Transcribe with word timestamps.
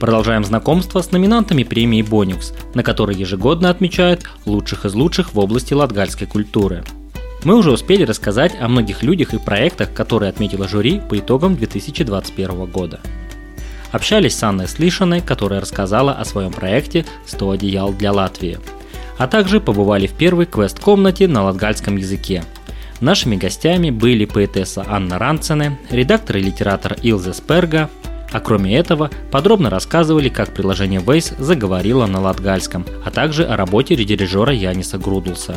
Продолжаем 0.00 0.44
знакомство 0.44 1.00
с 1.00 1.12
номинантами 1.12 1.62
премии 1.62 2.02
«Боникс», 2.02 2.52
на 2.74 2.82
которой 2.82 3.16
ежегодно 3.16 3.70
отмечают 3.70 4.28
лучших 4.44 4.84
из 4.84 4.94
лучших 4.94 5.34
в 5.34 5.38
области 5.38 5.72
латгальской 5.72 6.26
культуры. 6.26 6.84
Мы 7.44 7.56
уже 7.56 7.70
успели 7.70 8.04
рассказать 8.04 8.54
о 8.60 8.68
многих 8.68 9.02
людях 9.02 9.34
и 9.34 9.38
проектах, 9.38 9.92
которые 9.92 10.30
отметила 10.30 10.66
жюри 10.66 11.00
по 11.00 11.18
итогам 11.18 11.56
2021 11.56 12.66
года. 12.66 13.00
Общались 13.92 14.36
с 14.36 14.42
Анной 14.42 14.66
Слишиной, 14.66 15.20
которая 15.20 15.60
рассказала 15.60 16.12
о 16.12 16.24
своем 16.24 16.52
проекте 16.52 17.06
«100 17.26 17.54
одеял 17.54 17.92
для 17.92 18.12
Латвии», 18.12 18.58
а 19.18 19.28
также 19.28 19.60
побывали 19.60 20.06
в 20.06 20.12
первой 20.12 20.46
квест-комнате 20.46 21.28
на 21.28 21.44
латгальском 21.44 21.96
языке. 21.96 22.42
Нашими 23.00 23.36
гостями 23.36 23.90
были 23.90 24.24
поэтесса 24.24 24.84
Анна 24.88 25.18
Ранцене, 25.18 25.78
редактор 25.90 26.38
и 26.38 26.42
литератор 26.42 26.96
Илзе 27.02 27.34
Сперга, 27.34 27.90
а 28.34 28.40
кроме 28.40 28.76
этого 28.76 29.12
подробно 29.30 29.70
рассказывали, 29.70 30.28
как 30.28 30.52
приложение 30.52 31.00
Waze 31.00 31.40
заговорило 31.40 32.04
на 32.06 32.20
латгальском, 32.20 32.84
а 33.04 33.12
также 33.12 33.44
о 33.44 33.56
работе 33.56 33.94
дирижера 33.94 34.52
Яниса 34.52 34.98
Грудлса. 34.98 35.56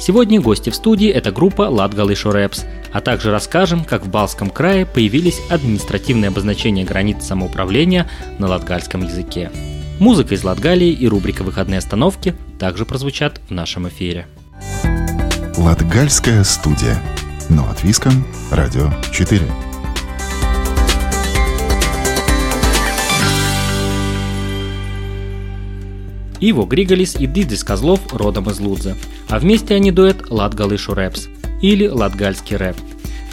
Сегодня 0.00 0.40
гости 0.40 0.70
в 0.70 0.74
студии– 0.74 1.08
это 1.10 1.30
группа 1.30 1.62
Латгалышу 1.62 2.30
Рэпс, 2.30 2.64
а 2.90 3.02
также 3.02 3.30
расскажем, 3.30 3.84
как 3.84 4.06
в 4.06 4.08
Балском 4.08 4.48
крае 4.48 4.86
появились 4.86 5.42
административные 5.50 6.28
обозначения 6.28 6.84
границ 6.84 7.22
самоуправления 7.22 8.08
на 8.38 8.48
латгальском 8.48 9.02
языке. 9.02 9.50
Музыка 9.98 10.36
из 10.36 10.42
Латгалии 10.42 10.90
и 10.90 11.06
рубрика 11.06 11.42
«Выходные 11.42 11.78
остановки» 11.78 12.34
также 12.58 12.86
прозвучат 12.86 13.42
в 13.46 13.52
нашем 13.52 13.88
эфире. 13.88 14.26
Латгальская 15.58 16.44
студия. 16.44 16.98
Но 17.50 17.68
от 17.68 17.84
Виском, 17.84 18.26
Радио 18.50 18.90
4. 19.12 19.65
Иво 26.40 26.66
Григолис 26.66 27.16
и 27.16 27.26
Дидис 27.26 27.64
Козлов 27.64 28.00
родом 28.12 28.50
из 28.50 28.60
Лудзы, 28.60 28.96
а 29.28 29.38
вместе 29.38 29.74
они 29.74 29.90
дуэт 29.90 30.30
Латгалышу 30.30 30.94
Рэпс 30.94 31.28
или 31.62 31.86
Латгальский 31.86 32.56
рэп. 32.56 32.76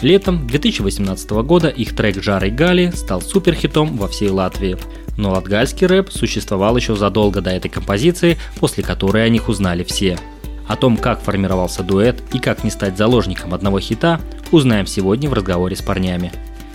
Летом 0.00 0.46
2018 0.46 1.30
года 1.30 1.68
их 1.68 1.94
трек 1.96 2.22
«Жарой 2.22 2.50
Гали» 2.50 2.92
стал 2.94 3.22
суперхитом 3.22 3.96
во 3.96 4.08
всей 4.08 4.28
Латвии. 4.28 4.76
Но 5.16 5.30
латгальский 5.30 5.86
рэп 5.86 6.10
существовал 6.10 6.76
еще 6.76 6.96
задолго 6.96 7.40
до 7.40 7.50
этой 7.50 7.68
композиции, 7.68 8.36
после 8.58 8.82
которой 8.82 9.24
о 9.24 9.28
них 9.28 9.48
узнали 9.48 9.84
все. 9.84 10.18
О 10.66 10.76
том, 10.76 10.96
как 10.96 11.20
формировался 11.20 11.82
дуэт 11.82 12.22
и 12.32 12.38
как 12.38 12.64
не 12.64 12.70
стать 12.70 12.98
заложником 12.98 13.54
одного 13.54 13.80
хита, 13.80 14.20
узнаем 14.50 14.86
сегодня 14.86 15.30
в 15.30 15.34
разговоре 15.34 15.76
с 15.76 15.82
парнями. 15.82 16.32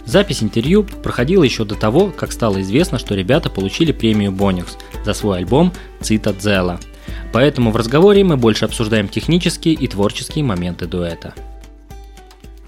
Запись 0.09 0.41
интервью 0.41 0.83
проходила 0.83 1.43
еще 1.43 1.65
до 1.65 1.75
того, 1.75 2.07
как 2.09 2.31
стало 2.31 2.61
известно, 2.61 2.97
что 2.97 3.13
ребята 3.13 3.51
получили 3.51 3.91
премию 3.91 4.31
Боникс 4.31 4.75
за 5.05 5.13
свой 5.13 5.37
альбом 5.37 5.71
«Цита 6.01 6.33
Дзела». 6.33 6.79
Поэтому 7.31 7.69
в 7.69 7.75
разговоре 7.75 8.23
мы 8.23 8.35
больше 8.35 8.65
обсуждаем 8.65 9.07
технические 9.07 9.75
и 9.75 9.87
творческие 9.87 10.43
моменты 10.43 10.87
дуэта. 10.87 11.35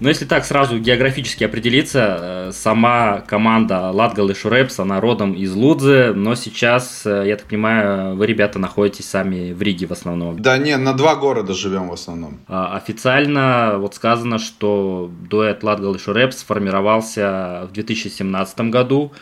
Но 0.02 0.08
если 0.08 0.24
так 0.24 0.44
сразу 0.44 0.80
географически 0.80 1.44
определиться, 1.44 2.18
э, 2.20 2.50
сама 2.52 3.20
команда 3.20 3.92
Латгал 3.92 4.30
и 4.30 4.34
Шурепс, 4.34 4.80
она 4.80 5.00
родом 5.00 5.32
из 5.32 5.54
Лудзы, 5.54 6.12
но 6.12 6.34
сейчас, 6.34 7.06
э, 7.06 7.22
я 7.28 7.36
так 7.36 7.46
понимаю, 7.46 8.16
вы, 8.16 8.26
ребята, 8.26 8.58
находитесь 8.58 9.08
сами 9.08 9.52
в 9.52 9.62
Риге 9.62 9.86
в 9.86 9.92
основном. 9.92 10.42
Да 10.42 10.58
не, 10.58 10.76
на 10.76 10.94
два 10.94 11.14
города 11.14 11.54
живем 11.54 11.88
в 11.88 11.92
основном. 11.92 12.40
А, 12.48 12.76
Официально 12.76 13.76
вот 13.78 13.94
сказано, 13.94 14.40
что 14.40 15.08
дуэт 15.30 15.62
Латгал 15.62 15.94
и 15.94 15.98
Шурепс 16.00 16.38
сформировался 16.38 17.68
в 17.70 17.72
2017 17.72 18.70
году, 18.70 19.12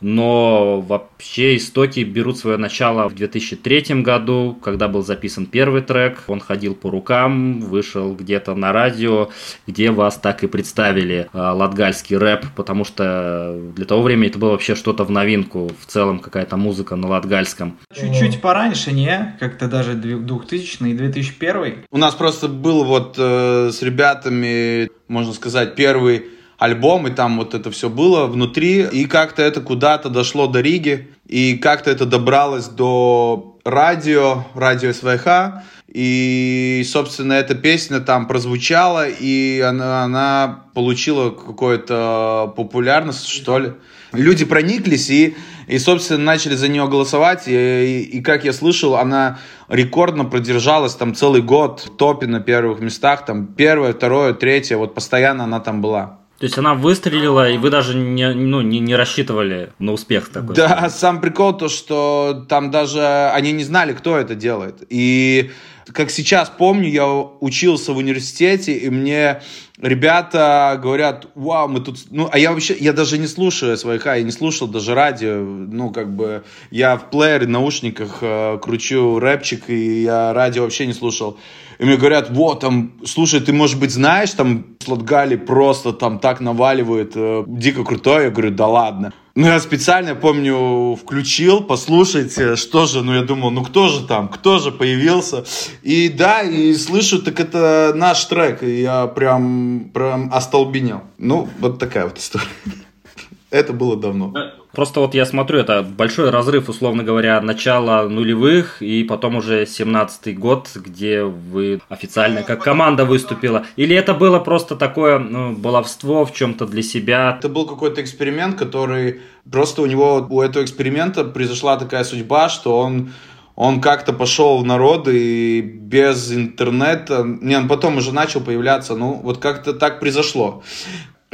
но 0.00 0.80
вообще 0.80 1.56
истоки 1.56 2.00
берут 2.00 2.38
свое 2.38 2.56
начало 2.56 3.08
в 3.08 3.14
2003 3.14 4.02
году, 4.02 4.58
когда 4.62 4.88
был 4.88 5.02
записан 5.02 5.46
первый 5.46 5.82
трек. 5.82 6.24
Он 6.26 6.40
ходил 6.40 6.74
по 6.74 6.90
рукам, 6.90 7.60
вышел 7.60 8.14
где-то 8.14 8.54
на 8.54 8.72
радио, 8.72 9.30
где 9.66 9.90
вас 9.90 10.16
так 10.16 10.44
и 10.44 10.46
представили 10.46 11.28
э, 11.32 11.38
латгальский 11.38 12.16
рэп, 12.16 12.46
потому 12.56 12.84
что 12.84 13.58
для 13.74 13.84
того 13.84 14.02
времени 14.02 14.28
это 14.28 14.38
было 14.38 14.50
вообще 14.50 14.74
что-то 14.74 15.04
в 15.04 15.10
новинку, 15.10 15.70
в 15.80 15.86
целом 15.86 16.18
какая-то 16.18 16.56
музыка 16.56 16.96
на 16.96 17.08
латгальском. 17.08 17.78
Чуть-чуть 17.94 18.40
пораньше, 18.40 18.92
не? 18.92 19.36
Как-то 19.40 19.68
даже 19.68 19.94
2000 19.94 20.82
и 20.82 20.94
2001 20.94 21.84
У 21.90 21.98
нас 21.98 22.14
просто 22.14 22.48
был 22.48 22.84
вот 22.84 23.16
э, 23.18 23.70
с 23.72 23.82
ребятами, 23.82 24.90
можно 25.08 25.32
сказать, 25.32 25.74
первый 25.74 26.33
альбом, 26.58 27.06
и 27.06 27.10
там 27.10 27.38
вот 27.38 27.54
это 27.54 27.70
все 27.70 27.88
было 27.88 28.26
внутри, 28.26 28.82
и 28.82 29.06
как-то 29.06 29.42
это 29.42 29.60
куда-то 29.60 30.08
дошло 30.08 30.46
до 30.46 30.60
Риги, 30.60 31.08
и 31.26 31.56
как-то 31.56 31.90
это 31.90 32.06
добралось 32.06 32.66
до 32.66 33.58
радио, 33.64 34.44
радио 34.54 34.92
СВХ, 34.92 35.62
и, 35.94 36.84
собственно, 36.84 37.34
эта 37.34 37.54
песня 37.54 38.00
там 38.00 38.26
прозвучала, 38.26 39.08
и 39.08 39.60
она, 39.60 40.02
она 40.02 40.64
получила 40.74 41.30
какую-то 41.30 42.52
популярность, 42.56 43.28
что 43.28 43.58
ли. 43.58 43.72
Люди 44.12 44.44
прониклись 44.44 45.08
и, 45.10 45.36
и, 45.68 45.78
собственно, 45.78 46.24
начали 46.24 46.56
за 46.56 46.66
нее 46.66 46.88
голосовать. 46.88 47.46
И, 47.46 47.52
и, 47.52 48.18
и, 48.18 48.22
как 48.22 48.44
я 48.44 48.52
слышал, 48.52 48.96
она 48.96 49.38
рекордно 49.68 50.24
продержалась 50.24 50.94
там 50.94 51.14
целый 51.14 51.42
год 51.42 51.80
в 51.80 51.96
топе 51.96 52.26
на 52.26 52.40
первых 52.40 52.80
местах. 52.80 53.24
Там 53.24 53.46
первое, 53.46 53.92
второе, 53.92 54.34
третье, 54.34 54.76
вот 54.76 54.94
постоянно 54.94 55.44
она 55.44 55.60
там 55.60 55.80
была. 55.80 56.23
То 56.44 56.46
есть 56.46 56.58
она 56.58 56.74
выстрелила, 56.74 57.48
и 57.48 57.56
вы 57.56 57.70
даже 57.70 57.96
не, 57.96 58.34
ну, 58.34 58.60
не, 58.60 58.78
не 58.78 58.94
рассчитывали 58.94 59.72
на 59.78 59.92
успех 59.92 60.28
такой? 60.28 60.54
Да, 60.54 60.90
сам 60.90 61.22
прикол 61.22 61.56
то, 61.56 61.70
что 61.70 62.44
там 62.50 62.70
даже 62.70 63.30
они 63.30 63.52
не 63.52 63.64
знали, 63.64 63.94
кто 63.94 64.18
это 64.18 64.34
делает. 64.34 64.82
И 64.90 65.52
как 65.90 66.10
сейчас 66.10 66.50
помню, 66.50 66.90
я 66.90 67.08
учился 67.08 67.94
в 67.94 67.96
университете, 67.96 68.74
и 68.74 68.90
мне 68.90 69.40
ребята 69.80 70.78
говорят, 70.82 71.28
вау, 71.34 71.66
мы 71.68 71.80
тут... 71.80 71.98
Ну, 72.10 72.28
а 72.30 72.38
я 72.38 72.52
вообще, 72.52 72.76
я 72.78 72.92
даже 72.92 73.16
не 73.16 73.26
слушаю 73.26 73.74
СВХ, 73.78 74.04
я 74.04 74.22
не 74.22 74.30
слушал 74.30 74.68
даже 74.68 74.94
радио, 74.94 75.36
ну, 75.36 75.92
как 75.92 76.14
бы, 76.14 76.44
я 76.70 76.98
в 76.98 77.08
плеере, 77.08 77.46
наушниках 77.46 78.18
э, 78.20 78.58
кручу 78.60 79.18
рэпчик, 79.18 79.70
и 79.70 80.02
я 80.02 80.34
радио 80.34 80.64
вообще 80.64 80.84
не 80.84 80.92
слушал. 80.92 81.38
И 81.78 81.84
мне 81.84 81.96
говорят, 81.96 82.30
вот, 82.30 82.60
там, 82.60 82.92
слушай, 83.04 83.40
ты, 83.40 83.52
может 83.52 83.78
быть, 83.78 83.90
знаешь, 83.90 84.30
там, 84.30 84.64
Слотгали 84.84 85.36
просто 85.36 85.92
там 85.92 86.18
так 86.18 86.40
наваливает, 86.40 87.12
э, 87.14 87.44
дико 87.46 87.84
крутой. 87.84 88.24
Я 88.24 88.30
говорю, 88.30 88.50
да 88.50 88.66
ладно. 88.66 89.12
Ну, 89.34 89.46
я 89.46 89.58
специально, 89.58 90.14
помню, 90.14 90.94
включил, 90.94 91.62
послушать, 91.62 92.58
что 92.58 92.86
же, 92.86 93.02
ну, 93.02 93.14
я 93.14 93.22
думал, 93.22 93.50
ну, 93.50 93.64
кто 93.64 93.88
же 93.88 94.06
там, 94.06 94.28
кто 94.28 94.58
же 94.58 94.70
появился. 94.70 95.44
И 95.82 96.08
да, 96.08 96.42
и 96.42 96.74
слышу, 96.74 97.20
так 97.22 97.40
это 97.40 97.92
наш 97.96 98.24
трек, 98.26 98.62
и 98.62 98.82
я 98.82 99.06
прям, 99.06 99.90
прям 99.92 100.30
остолбенел. 100.32 101.00
Ну, 101.18 101.48
вот 101.58 101.78
такая 101.78 102.04
вот 102.04 102.18
история. 102.18 102.46
Это 103.50 103.72
было 103.72 103.96
давно. 103.96 104.32
Просто 104.74 105.00
вот 105.00 105.14
я 105.14 105.26
смотрю, 105.26 105.60
это 105.60 105.82
большой 105.82 106.30
разрыв, 106.30 106.68
условно 106.68 107.02
говоря, 107.02 107.40
начала 107.40 108.08
нулевых 108.08 108.82
и 108.82 109.04
потом 109.04 109.36
уже 109.36 109.64
17-й 109.64 110.32
год, 110.34 110.68
где 110.74 111.22
вы 111.22 111.80
официально 111.88 112.42
как 112.42 112.62
команда 112.62 113.04
выступила. 113.04 113.66
Или 113.76 113.94
это 113.94 114.14
было 114.14 114.38
просто 114.38 114.76
такое 114.76 115.18
ну, 115.18 115.52
баловство 115.52 116.24
в 116.24 116.34
чем-то 116.34 116.66
для 116.66 116.82
себя? 116.82 117.36
Это 117.38 117.48
был 117.48 117.66
какой-то 117.66 118.02
эксперимент, 118.02 118.56
который 118.56 119.20
просто 119.50 119.82
у 119.82 119.86
него, 119.86 120.26
у 120.28 120.40
этого 120.40 120.64
эксперимента 120.64 121.24
произошла 121.24 121.76
такая 121.76 122.04
судьба, 122.04 122.48
что 122.48 122.78
он 122.78 123.10
он 123.56 123.80
как-то 123.80 124.12
пошел 124.12 124.58
в 124.58 124.64
народ 124.64 125.06
и 125.08 125.60
без 125.60 126.32
интернета, 126.32 127.22
не, 127.22 127.56
он 127.56 127.68
потом 127.68 127.98
уже 127.98 128.12
начал 128.12 128.40
появляться, 128.40 128.96
ну, 128.96 129.14
вот 129.14 129.38
как-то 129.38 129.72
так 129.72 130.00
произошло. 130.00 130.62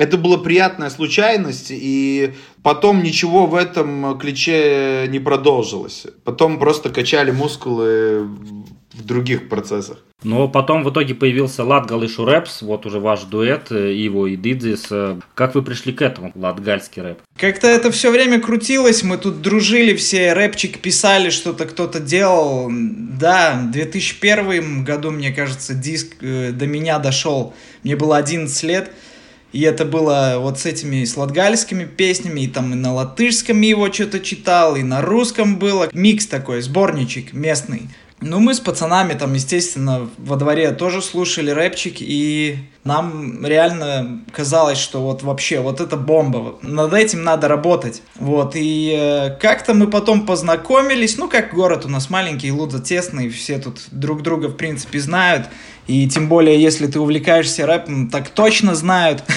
Это 0.00 0.16
была 0.16 0.38
приятная 0.38 0.88
случайность, 0.88 1.66
и 1.70 2.32
потом 2.62 3.02
ничего 3.02 3.44
в 3.44 3.54
этом 3.54 4.18
ключе 4.18 5.06
не 5.08 5.18
продолжилось. 5.18 6.06
Потом 6.24 6.58
просто 6.58 6.88
качали 6.88 7.30
мускулы 7.30 8.26
в 8.94 9.04
других 9.04 9.50
процессах. 9.50 9.98
Но 10.22 10.48
потом 10.48 10.84
в 10.84 10.90
итоге 10.90 11.14
появился 11.14 11.64
Латгал 11.64 12.02
и 12.02 12.08
Шурепс, 12.08 12.62
вот 12.62 12.86
уже 12.86 12.98
ваш 12.98 13.24
дуэт, 13.24 13.70
э, 13.72 13.92
его 13.92 14.26
и 14.26 14.36
Дидзис. 14.36 14.86
Э, 14.90 15.20
как 15.34 15.54
вы 15.54 15.62
пришли 15.62 15.92
к 15.92 16.00
этому, 16.00 16.32
латгальский 16.34 17.02
рэп? 17.02 17.18
Как-то 17.36 17.66
это 17.66 17.90
все 17.90 18.10
время 18.10 18.40
крутилось, 18.40 19.02
мы 19.02 19.18
тут 19.18 19.42
дружили 19.42 19.94
все, 19.94 20.32
рэпчик 20.32 20.78
писали, 20.78 21.28
что-то 21.28 21.66
кто-то 21.66 22.00
делал. 22.00 22.70
Да, 22.70 23.62
в 23.66 23.70
2001 23.70 24.82
году, 24.84 25.10
мне 25.10 25.30
кажется, 25.30 25.74
диск 25.74 26.22
э, 26.22 26.52
до 26.52 26.66
меня 26.66 26.98
дошел. 26.98 27.52
Мне 27.82 27.96
было 27.96 28.16
11 28.16 28.62
лет. 28.62 28.90
И 29.52 29.62
это 29.62 29.84
было 29.84 30.36
вот 30.38 30.60
с 30.60 30.66
этими 30.66 31.04
с 31.04 31.16
песнями, 31.84 32.42
и 32.42 32.48
там 32.48 32.72
и 32.72 32.76
на 32.76 32.94
латышском 32.94 33.60
его 33.60 33.92
что-то 33.92 34.20
читал, 34.20 34.76
и 34.76 34.82
на 34.82 35.02
русском 35.02 35.58
было. 35.58 35.88
Микс 35.92 36.26
такой, 36.26 36.62
сборничек 36.62 37.32
местный. 37.32 37.88
Ну, 38.22 38.38
мы 38.38 38.52
с 38.52 38.60
пацанами 38.60 39.14
там, 39.14 39.32
естественно, 39.32 40.08
во 40.18 40.36
дворе 40.36 40.72
тоже 40.72 41.00
слушали 41.00 41.50
рэпчик, 41.50 41.96
и 42.00 42.58
нам 42.84 43.44
реально 43.44 44.20
казалось, 44.30 44.78
что 44.78 45.00
вот 45.00 45.22
вообще, 45.22 45.60
вот 45.60 45.80
это 45.80 45.96
бомба, 45.96 46.58
над 46.60 46.92
этим 46.92 47.24
надо 47.24 47.48
работать. 47.48 48.02
Вот, 48.16 48.52
и 48.56 48.94
э, 48.94 49.30
как-то 49.40 49.72
мы 49.72 49.86
потом 49.86 50.26
познакомились, 50.26 51.16
ну, 51.16 51.28
как 51.28 51.54
город 51.54 51.86
у 51.86 51.88
нас 51.88 52.10
маленький, 52.10 52.52
Лудза 52.52 52.80
тесный, 52.80 53.30
все 53.30 53.58
тут 53.58 53.80
друг 53.90 54.22
друга, 54.22 54.48
в 54.48 54.56
принципе, 54.56 55.00
знают, 55.00 55.46
и 55.86 56.06
тем 56.06 56.28
более, 56.28 56.60
если 56.60 56.86
ты 56.86 57.00
увлекаешься 57.00 57.66
рэпом, 57.66 58.10
так 58.10 58.28
точно 58.28 58.74
знают. 58.74 59.24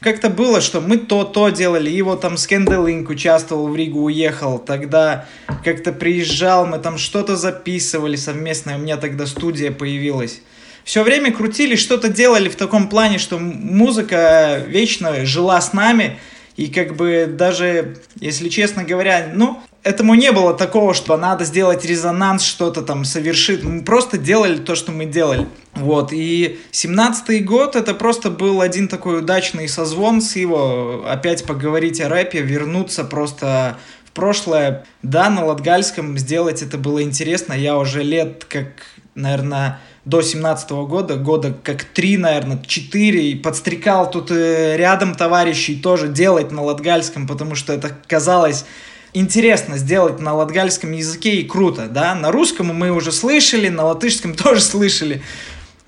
как-то 0.00 0.30
было, 0.30 0.60
что 0.60 0.80
мы 0.80 0.96
то-то 0.96 1.50
делали, 1.50 2.00
вот 2.00 2.22
там 2.22 2.36
Скэнделинг 2.36 3.08
участвовал 3.10 3.68
в 3.68 3.76
Ригу, 3.76 4.02
уехал, 4.04 4.58
тогда 4.58 5.26
как-то 5.62 5.92
приезжал, 5.92 6.66
мы 6.66 6.78
там 6.78 6.98
что-то 6.98 7.36
записывали 7.36 8.16
совместно, 8.16 8.76
у 8.76 8.78
меня 8.78 8.96
тогда 8.96 9.26
студия 9.26 9.70
появилась. 9.70 10.40
Все 10.84 11.02
время 11.02 11.32
крутили, 11.32 11.76
что-то 11.76 12.08
делали 12.08 12.48
в 12.48 12.56
таком 12.56 12.88
плане, 12.88 13.18
что 13.18 13.38
музыка 13.38 14.64
вечно 14.66 15.26
жила 15.26 15.60
с 15.60 15.74
нами, 15.74 16.18
и 16.56 16.68
как 16.68 16.96
бы 16.96 17.26
даже, 17.28 17.98
если 18.16 18.48
честно 18.48 18.84
говоря, 18.84 19.30
ну, 19.34 19.60
этому 19.82 20.14
не 20.14 20.32
было 20.32 20.54
такого, 20.54 20.94
что 20.94 21.16
надо 21.16 21.44
сделать 21.44 21.84
резонанс, 21.84 22.42
что-то 22.42 22.82
там 22.82 23.04
совершить. 23.04 23.62
Мы 23.62 23.82
просто 23.82 24.18
делали 24.18 24.58
то, 24.58 24.74
что 24.74 24.92
мы 24.92 25.06
делали. 25.06 25.46
Вот, 25.74 26.12
и 26.12 26.58
семнадцатый 26.70 27.40
год 27.40 27.76
это 27.76 27.94
просто 27.94 28.30
был 28.30 28.60
один 28.60 28.88
такой 28.88 29.20
удачный 29.20 29.68
созвон 29.68 30.20
с 30.20 30.36
его, 30.36 31.04
опять 31.08 31.44
поговорить 31.44 32.00
о 32.00 32.08
рэпе, 32.08 32.40
вернуться 32.40 33.04
просто 33.04 33.78
в 34.04 34.10
прошлое. 34.12 34.84
Да, 35.02 35.30
на 35.30 35.44
Латгальском 35.44 36.18
сделать 36.18 36.62
это 36.62 36.76
было 36.76 37.02
интересно. 37.02 37.52
Я 37.54 37.78
уже 37.78 38.02
лет, 38.02 38.44
как, 38.48 38.66
наверное, 39.14 39.80
до 40.04 40.22
семнадцатого 40.22 40.86
года, 40.86 41.16
года 41.16 41.54
как 41.62 41.84
три, 41.84 42.16
наверное, 42.16 42.62
четыре, 42.66 43.30
и 43.30 43.34
подстрекал 43.34 44.10
тут 44.10 44.30
э, 44.30 44.76
рядом 44.76 45.14
товарищей 45.14 45.76
тоже 45.76 46.08
делать 46.08 46.50
на 46.50 46.62
Латгальском, 46.62 47.28
потому 47.28 47.54
что 47.54 47.72
это 47.72 47.96
казалось 48.08 48.64
интересно 49.12 49.76
сделать 49.76 50.20
на 50.20 50.34
латгальском 50.34 50.92
языке 50.92 51.36
и 51.36 51.46
круто, 51.46 51.88
да. 51.88 52.14
На 52.14 52.30
русском 52.30 52.66
мы 52.66 52.90
уже 52.90 53.12
слышали, 53.12 53.68
на 53.68 53.84
латышском 53.84 54.34
тоже 54.36 54.60
слышали. 54.60 55.22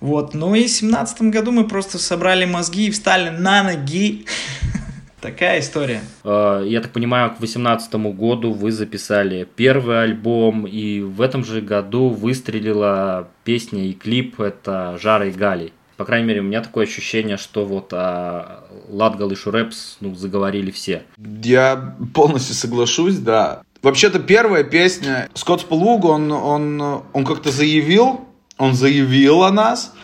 Вот, 0.01 0.35
ну 0.35 0.55
и 0.55 0.65
в 0.65 0.69
семнадцатом 0.69 1.31
году 1.31 1.53
мы 1.53 1.69
просто 1.69 1.99
собрали 1.99 2.45
мозги 2.45 2.89
и 2.89 2.91
встали 2.91 3.31
на 3.31 3.63
ноги. 3.63 4.27
Такая 5.21 5.61
история. 5.61 6.01
А, 6.25 6.61
я 6.65 6.81
так 6.81 6.91
понимаю, 6.91 7.31
к 7.31 7.39
2018 7.39 7.95
году 8.17 8.53
вы 8.53 8.73
записали 8.73 9.47
первый 9.55 10.03
альбом, 10.03 10.67
и 10.67 11.01
в 11.01 11.21
этом 11.21 11.45
же 11.45 11.61
году 11.61 12.09
выстрелила 12.09 13.29
песня 13.45 13.87
и 13.87 13.93
клип 13.93 14.41
это 14.41 14.99
«Жара 15.01 15.27
и 15.27 15.31
Гали». 15.31 15.73
По 16.03 16.07
крайней 16.07 16.27
мере, 16.27 16.41
у 16.41 16.43
меня 16.43 16.61
такое 16.63 16.85
ощущение, 16.85 17.37
что 17.37 17.65
вот 17.65 17.91
а, 17.93 18.65
Латгал 18.89 19.31
и 19.31 19.37
Шурепс 19.37 19.99
ну, 20.01 20.17
заговорили 20.17 20.73
все. 20.73 21.05
Я 21.17 21.95
полностью 22.13 22.57
соглашусь, 22.57 23.19
да. 23.19 23.63
Вообще-то 23.83 24.19
первая 24.19 24.65
песня 24.65 25.29
Скотт 25.35 25.61
Спалуг, 25.61 26.05
он, 26.05 26.33
он, 26.33 26.83
он 27.13 27.25
как-то 27.25 27.53
заявил, 27.53 28.23
он 28.59 28.75
заявил 28.75 29.45
о 29.45 29.53
нас. 29.53 29.95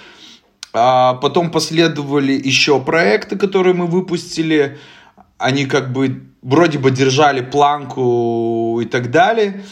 А 0.72 1.14
потом 1.14 1.50
последовали 1.50 2.30
еще 2.30 2.78
проекты, 2.78 3.36
которые 3.36 3.74
мы 3.74 3.86
выпустили. 3.86 4.78
Они 5.36 5.66
как 5.66 5.92
бы 5.92 6.28
вроде 6.42 6.78
бы 6.78 6.92
держали 6.92 7.40
планку 7.40 8.78
и 8.80 8.84
так 8.84 9.10
далее. 9.10 9.64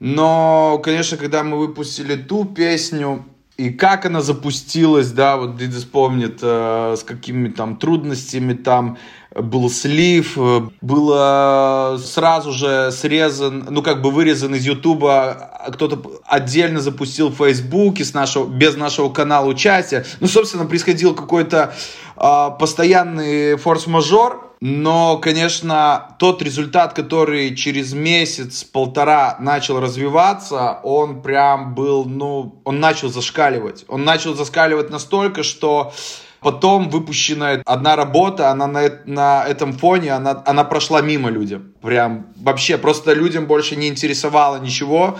Но, 0.00 0.82
конечно, 0.84 1.16
когда 1.16 1.42
мы 1.42 1.56
выпустили 1.56 2.16
ту 2.16 2.44
песню, 2.44 3.24
и 3.58 3.70
как 3.70 4.06
она 4.06 4.22
запустилась, 4.22 5.10
да, 5.10 5.36
вот 5.36 5.56
Диди 5.56 5.76
вспомнит, 5.76 6.38
э, 6.42 6.96
с 6.98 7.04
какими 7.04 7.48
там 7.48 7.76
трудностями 7.76 8.54
там 8.54 8.96
был 9.34 9.70
слив, 9.70 10.36
э, 10.36 10.62
было 10.80 12.00
сразу 12.02 12.52
же 12.52 12.90
срезан, 12.90 13.66
ну 13.68 13.82
как 13.82 14.00
бы 14.00 14.10
вырезан 14.10 14.54
из 14.54 14.64
Ютуба, 14.64 15.32
а 15.32 15.70
кто-то 15.70 16.20
отдельно 16.26 16.80
запустил 16.80 17.28
в 17.28 17.36
Фейсбуке 17.36 18.04
с 18.04 18.14
нашего, 18.14 18.46
без 18.46 18.76
нашего 18.76 19.10
канала 19.10 19.46
участия. 19.46 20.04
Ну, 20.20 20.28
собственно, 20.28 20.64
происходил 20.64 21.14
какой-то 21.14 21.74
э, 21.76 22.01
постоянный 22.22 23.56
форс-мажор, 23.56 24.52
но, 24.60 25.18
конечно, 25.18 26.14
тот 26.20 26.40
результат, 26.40 26.92
который 26.92 27.56
через 27.56 27.94
месяц-полтора 27.94 29.36
начал 29.40 29.80
развиваться, 29.80 30.78
он 30.84 31.20
прям 31.20 31.74
был, 31.74 32.04
ну, 32.04 32.60
он 32.62 32.78
начал 32.78 33.08
зашкаливать. 33.08 33.84
Он 33.88 34.04
начал 34.04 34.36
зашкаливать 34.36 34.88
настолько, 34.88 35.42
что 35.42 35.92
потом 36.38 36.90
выпущенная 36.90 37.60
одна 37.66 37.96
работа, 37.96 38.50
она 38.50 38.68
на, 38.68 38.82
на 39.04 39.44
этом 39.44 39.72
фоне, 39.72 40.12
она, 40.12 40.44
она 40.46 40.62
прошла 40.62 41.00
мимо 41.00 41.28
людям. 41.28 41.72
Прям 41.82 42.26
вообще, 42.36 42.78
просто 42.78 43.14
людям 43.14 43.46
больше 43.46 43.74
не 43.74 43.88
интересовало 43.88 44.60
ничего. 44.60 45.18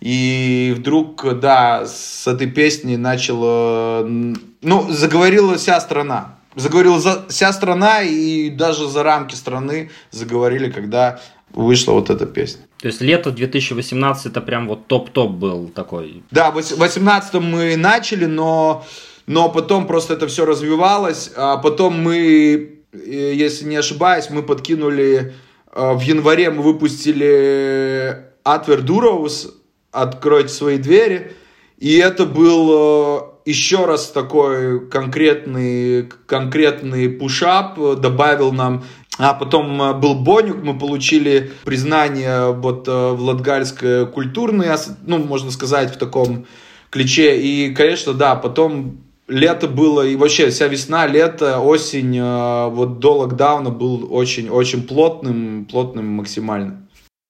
И 0.00 0.72
вдруг, 0.76 1.40
да, 1.40 1.84
с 1.84 2.28
этой 2.28 2.46
песни 2.46 2.94
начала, 2.94 4.04
ну, 4.06 4.86
заговорила 4.88 5.56
вся 5.56 5.80
страна 5.80 6.33
заговорила 6.56 7.00
за, 7.00 7.26
вся 7.28 7.52
страна 7.52 8.02
и 8.02 8.50
даже 8.50 8.88
за 8.88 9.02
рамки 9.02 9.34
страны 9.34 9.90
заговорили, 10.10 10.70
когда 10.70 11.20
вышла 11.50 11.92
вот 11.92 12.10
эта 12.10 12.26
песня. 12.26 12.66
То 12.78 12.88
есть 12.88 13.00
лето 13.00 13.30
2018 13.30 14.26
это 14.26 14.40
прям 14.40 14.68
вот 14.68 14.86
топ-топ 14.86 15.30
был 15.32 15.68
такой. 15.68 16.22
Да, 16.30 16.50
в 16.50 16.54
2018 16.54 17.34
мы 17.34 17.76
начали, 17.76 18.26
но, 18.26 18.84
но 19.26 19.48
потом 19.48 19.86
просто 19.86 20.14
это 20.14 20.26
все 20.26 20.44
развивалось. 20.44 21.30
А 21.36 21.56
потом 21.56 21.98
мы, 22.00 22.80
э, 22.92 23.32
если 23.34 23.64
не 23.66 23.76
ошибаюсь, 23.76 24.28
мы 24.30 24.42
подкинули 24.42 25.32
э, 25.72 25.92
в 25.94 26.00
январе 26.00 26.50
мы 26.50 26.62
выпустили 26.62 28.24
Атвер 28.42 28.82
Дуроус 28.82 29.54
«Откройте 29.92 30.48
свои 30.48 30.78
двери». 30.78 31.32
И 31.78 31.96
это 31.96 32.26
был 32.26 32.70
э, 32.72 33.33
еще 33.44 33.84
раз 33.84 34.08
такой 34.08 34.88
конкретный, 34.88 36.08
конкретный 36.26 37.08
пушап 37.08 37.78
добавил 38.00 38.52
нам 38.52 38.84
а 39.16 39.34
потом 39.34 39.80
э, 39.80 39.94
был 39.94 40.14
Бонюк, 40.14 40.62
мы 40.62 40.78
получили 40.78 41.52
признание 41.64 42.52
вот 42.52 42.88
э, 42.88 42.90
в 42.90 43.20
латгальской 43.20 44.06
культурной, 44.06 44.68
ну, 45.06 45.18
можно 45.18 45.50
сказать, 45.50 45.94
в 45.94 45.98
таком 45.98 46.46
ключе. 46.90 47.40
И, 47.40 47.72
конечно, 47.74 48.12
да, 48.12 48.34
потом 48.34 48.98
лето 49.28 49.68
было, 49.68 50.02
и 50.02 50.16
вообще 50.16 50.50
вся 50.50 50.66
весна, 50.66 51.06
лето, 51.06 51.60
осень, 51.60 52.18
э, 52.18 52.68
вот 52.70 52.98
до 52.98 53.18
локдауна 53.18 53.70
был 53.70 54.12
очень-очень 54.12 54.82
плотным, 54.82 55.66
плотным 55.70 56.06
максимально. 56.06 56.83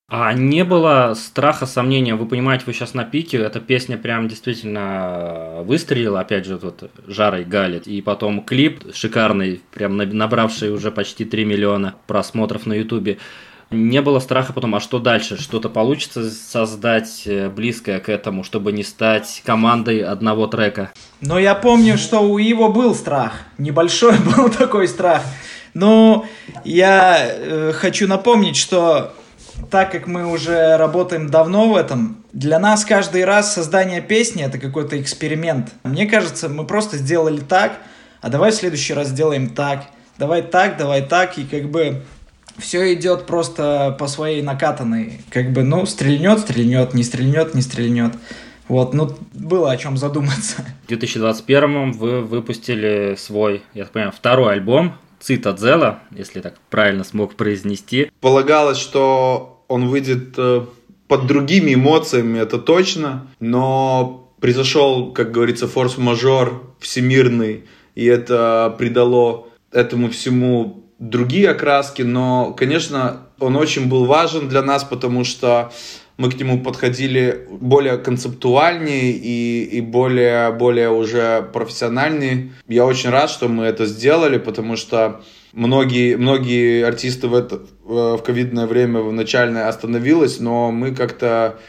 А 0.07 0.33
не 0.33 0.63
было 0.63 1.15
страха, 1.15 1.65
сомнения? 1.65 2.13
Вы 2.13 2.27
понимаете, 2.27 2.65
вы 2.67 2.73
сейчас 2.73 2.93
на 2.93 3.05
пике, 3.05 3.37
эта 3.37 3.59
песня 3.59 3.97
прям 3.97 4.27
действительно 4.27 5.63
выстрелила, 5.63 6.19
опять 6.19 6.45
же, 6.45 6.57
вот 6.57 6.91
жарой 7.07 7.43
галит. 7.43 7.87
И 7.87 8.01
потом 8.01 8.43
клип 8.43 8.83
шикарный, 8.93 9.63
прям 9.73 9.97
набравший 9.97 10.71
уже 10.71 10.91
почти 10.91 11.25
3 11.25 11.45
миллиона 11.45 11.95
просмотров 12.05 12.67
на 12.67 12.73
ютубе. 12.73 13.17
Не 13.71 14.03
было 14.03 14.19
страха 14.19 14.53
потом, 14.53 14.75
а 14.75 14.79
что 14.79 14.99
дальше? 14.99 15.41
Что-то 15.41 15.69
получится 15.69 16.29
создать 16.29 17.23
э, 17.25 17.49
близкое 17.49 17.99
к 17.99 18.09
этому, 18.09 18.43
чтобы 18.43 18.71
не 18.71 18.83
стать 18.83 19.41
командой 19.43 20.01
одного 20.01 20.45
трека? 20.45 20.91
Но 21.19 21.39
я 21.39 21.55
помню, 21.55 21.97
что 21.97 22.19
у 22.19 22.37
его 22.37 22.69
был 22.71 22.93
страх. 22.93 23.33
Небольшой 23.57 24.13
был 24.37 24.49
такой 24.49 24.87
страх. 24.87 25.23
Но 25.73 26.27
я 26.63 27.17
э, 27.27 27.71
хочу 27.73 28.07
напомнить, 28.07 28.55
что 28.55 29.15
так 29.69 29.91
как 29.91 30.07
мы 30.07 30.27
уже 30.27 30.77
работаем 30.77 31.29
давно 31.29 31.71
в 31.71 31.75
этом, 31.75 32.23
для 32.33 32.59
нас 32.59 32.85
каждый 32.85 33.25
раз 33.25 33.53
создание 33.53 34.01
песни 34.01 34.43
это 34.43 34.57
какой-то 34.57 34.99
эксперимент. 35.01 35.71
Мне 35.83 36.05
кажется, 36.05 36.49
мы 36.49 36.65
просто 36.65 36.97
сделали 36.97 37.39
так, 37.39 37.79
а 38.21 38.29
давай 38.29 38.51
в 38.51 38.55
следующий 38.55 38.93
раз 38.93 39.09
сделаем 39.09 39.49
так. 39.49 39.85
давай 40.17 40.41
так, 40.41 40.77
давай 40.77 41.01
так, 41.01 41.37
и 41.37 41.45
как 41.45 41.69
бы 41.69 42.03
все 42.57 42.93
идет 42.93 43.25
просто 43.25 43.95
по 43.99 44.07
своей 44.07 44.41
накатанной. 44.41 45.21
Как 45.29 45.51
бы, 45.51 45.63
ну, 45.63 45.85
стрельнет, 45.85 46.39
стрельнет, 46.39 46.93
не 46.93 47.03
стрельнет, 47.03 47.53
не 47.53 47.61
стрельнет. 47.61 48.13
Вот, 48.67 48.93
ну, 48.93 49.15
было 49.33 49.71
о 49.71 49.77
чем 49.77 49.97
задуматься. 49.97 50.65
В 50.85 50.87
2021 50.87 51.91
вы 51.91 52.21
выпустили 52.21 53.15
свой, 53.17 53.61
я 53.73 53.83
так 53.83 53.93
понимаю, 53.93 54.13
второй 54.15 54.53
альбом 54.53 54.95
Цитадзела, 55.25 56.01
если 56.11 56.39
так 56.39 56.53
правильно 56.69 57.03
смог 57.03 57.33
произнести. 57.33 58.11
Полагалось, 58.21 58.77
что 58.77 59.65
он 59.67 59.87
выйдет 59.87 60.35
э, 60.37 60.65
под 61.07 61.25
другими 61.25 61.73
эмоциями, 61.73 62.37
это 62.37 62.59
точно, 62.59 63.25
но 63.39 64.31
произошел, 64.39 65.11
как 65.13 65.31
говорится, 65.31 65.67
форс-мажор 65.67 66.75
всемирный, 66.79 67.63
и 67.95 68.05
это 68.05 68.75
придало 68.77 69.47
этому 69.71 70.11
всему 70.11 70.83
другие 70.99 71.49
окраски, 71.49 72.03
но, 72.03 72.53
конечно, 72.53 73.21
он 73.39 73.55
очень 73.55 73.89
был 73.89 74.05
важен 74.05 74.47
для 74.47 74.61
нас, 74.61 74.83
потому 74.83 75.23
что 75.23 75.71
мы 76.17 76.31
к 76.31 76.39
нему 76.39 76.63
подходили 76.63 77.47
более 77.49 77.97
концептуальнее 77.97 79.11
и, 79.11 79.63
и 79.63 79.81
более, 79.81 80.51
более 80.51 80.89
уже 80.89 81.41
профессиональнее. 81.53 82.53
Я 82.67 82.85
очень 82.85 83.09
рад, 83.09 83.29
что 83.29 83.49
мы 83.49 83.65
это 83.65 83.85
сделали, 83.85 84.37
потому 84.37 84.77
что 84.77 85.21
многие, 85.51 86.15
многие 86.15 86.85
артисты 86.85 87.27
в, 87.27 87.35
это, 87.35 87.61
в 87.83 88.17
ковидное 88.19 88.65
время 88.65 89.01
в 89.01 89.11
начальное 89.11 89.67
остановилось, 89.67 90.39
но 90.39 90.71
мы 90.71 90.95
как-то 90.95 91.59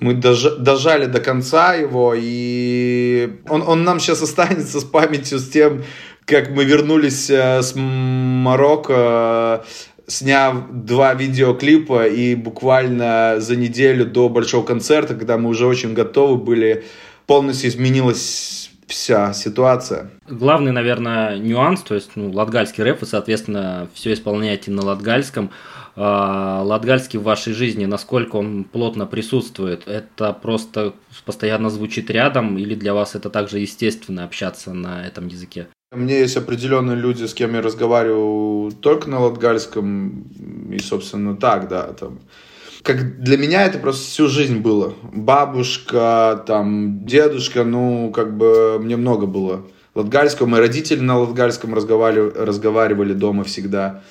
мы 0.00 0.14
дожали 0.14 1.04
до 1.04 1.20
конца 1.20 1.74
его, 1.74 2.14
и 2.16 3.40
он, 3.46 3.62
он 3.62 3.84
нам 3.84 4.00
сейчас 4.00 4.22
останется 4.22 4.80
с 4.80 4.84
памятью 4.84 5.38
с 5.38 5.50
тем, 5.50 5.84
как 6.24 6.50
мы 6.50 6.64
вернулись 6.64 7.28
э, 7.30 7.62
с 7.62 7.74
Марокко, 7.76 9.64
сняв 10.12 10.70
два 10.70 11.14
видеоклипа, 11.14 12.06
и 12.06 12.34
буквально 12.34 13.36
за 13.38 13.56
неделю 13.56 14.04
до 14.04 14.28
большого 14.28 14.64
концерта, 14.64 15.14
когда 15.14 15.38
мы 15.38 15.48
уже 15.48 15.66
очень 15.66 15.94
готовы 15.94 16.36
были, 16.36 16.84
полностью 17.26 17.70
изменилась 17.70 18.70
вся 18.86 19.32
ситуация. 19.32 20.10
Главный, 20.28 20.72
наверное, 20.72 21.38
нюанс, 21.38 21.80
то 21.82 21.94
есть, 21.94 22.10
ну, 22.14 22.30
латгальский 22.30 22.84
рэп, 22.84 23.00
вы, 23.00 23.06
соответственно, 23.06 23.88
все 23.94 24.12
исполняете 24.12 24.70
на 24.70 24.82
латгальском. 24.82 25.50
А, 25.94 26.62
латгальский 26.62 27.18
в 27.18 27.22
вашей 27.22 27.54
жизни, 27.54 27.86
насколько 27.86 28.36
он 28.36 28.64
плотно 28.64 29.06
присутствует? 29.06 29.88
Это 29.88 30.32
просто 30.34 30.94
постоянно 31.24 31.70
звучит 31.70 32.10
рядом 32.10 32.58
или 32.58 32.74
для 32.74 32.92
вас 32.92 33.14
это 33.14 33.30
также 33.30 33.58
естественно 33.58 34.24
общаться 34.24 34.72
на 34.72 35.06
этом 35.06 35.28
языке? 35.28 35.68
Меня 35.94 36.20
есть 36.20 36.38
определенные 36.38 36.96
люди, 36.96 37.24
с 37.26 37.34
кем 37.34 37.52
я 37.52 37.60
разговариваю 37.60 38.72
только 38.72 39.10
на 39.10 39.20
латгальском, 39.20 40.24
и, 40.72 40.78
собственно, 40.78 41.36
так, 41.36 41.68
да, 41.68 41.88
там. 41.88 42.18
Как 42.82 43.22
для 43.22 43.36
меня 43.36 43.66
это 43.66 43.78
просто 43.78 44.02
всю 44.06 44.28
жизнь 44.28 44.60
было. 44.60 44.94
Бабушка, 45.12 46.42
там, 46.46 47.04
дедушка, 47.04 47.64
ну, 47.64 48.10
как 48.10 48.34
бы 48.34 48.78
мне 48.78 48.96
много 48.96 49.26
было 49.26 49.66
латгальского. 49.94 50.46
Мои 50.46 50.60
родители 50.60 51.00
на 51.00 51.18
латгальском 51.18 51.74
разговаривали, 51.74 52.38
разговаривали 52.38 53.12
дома 53.12 53.44
всегда. 53.44 54.02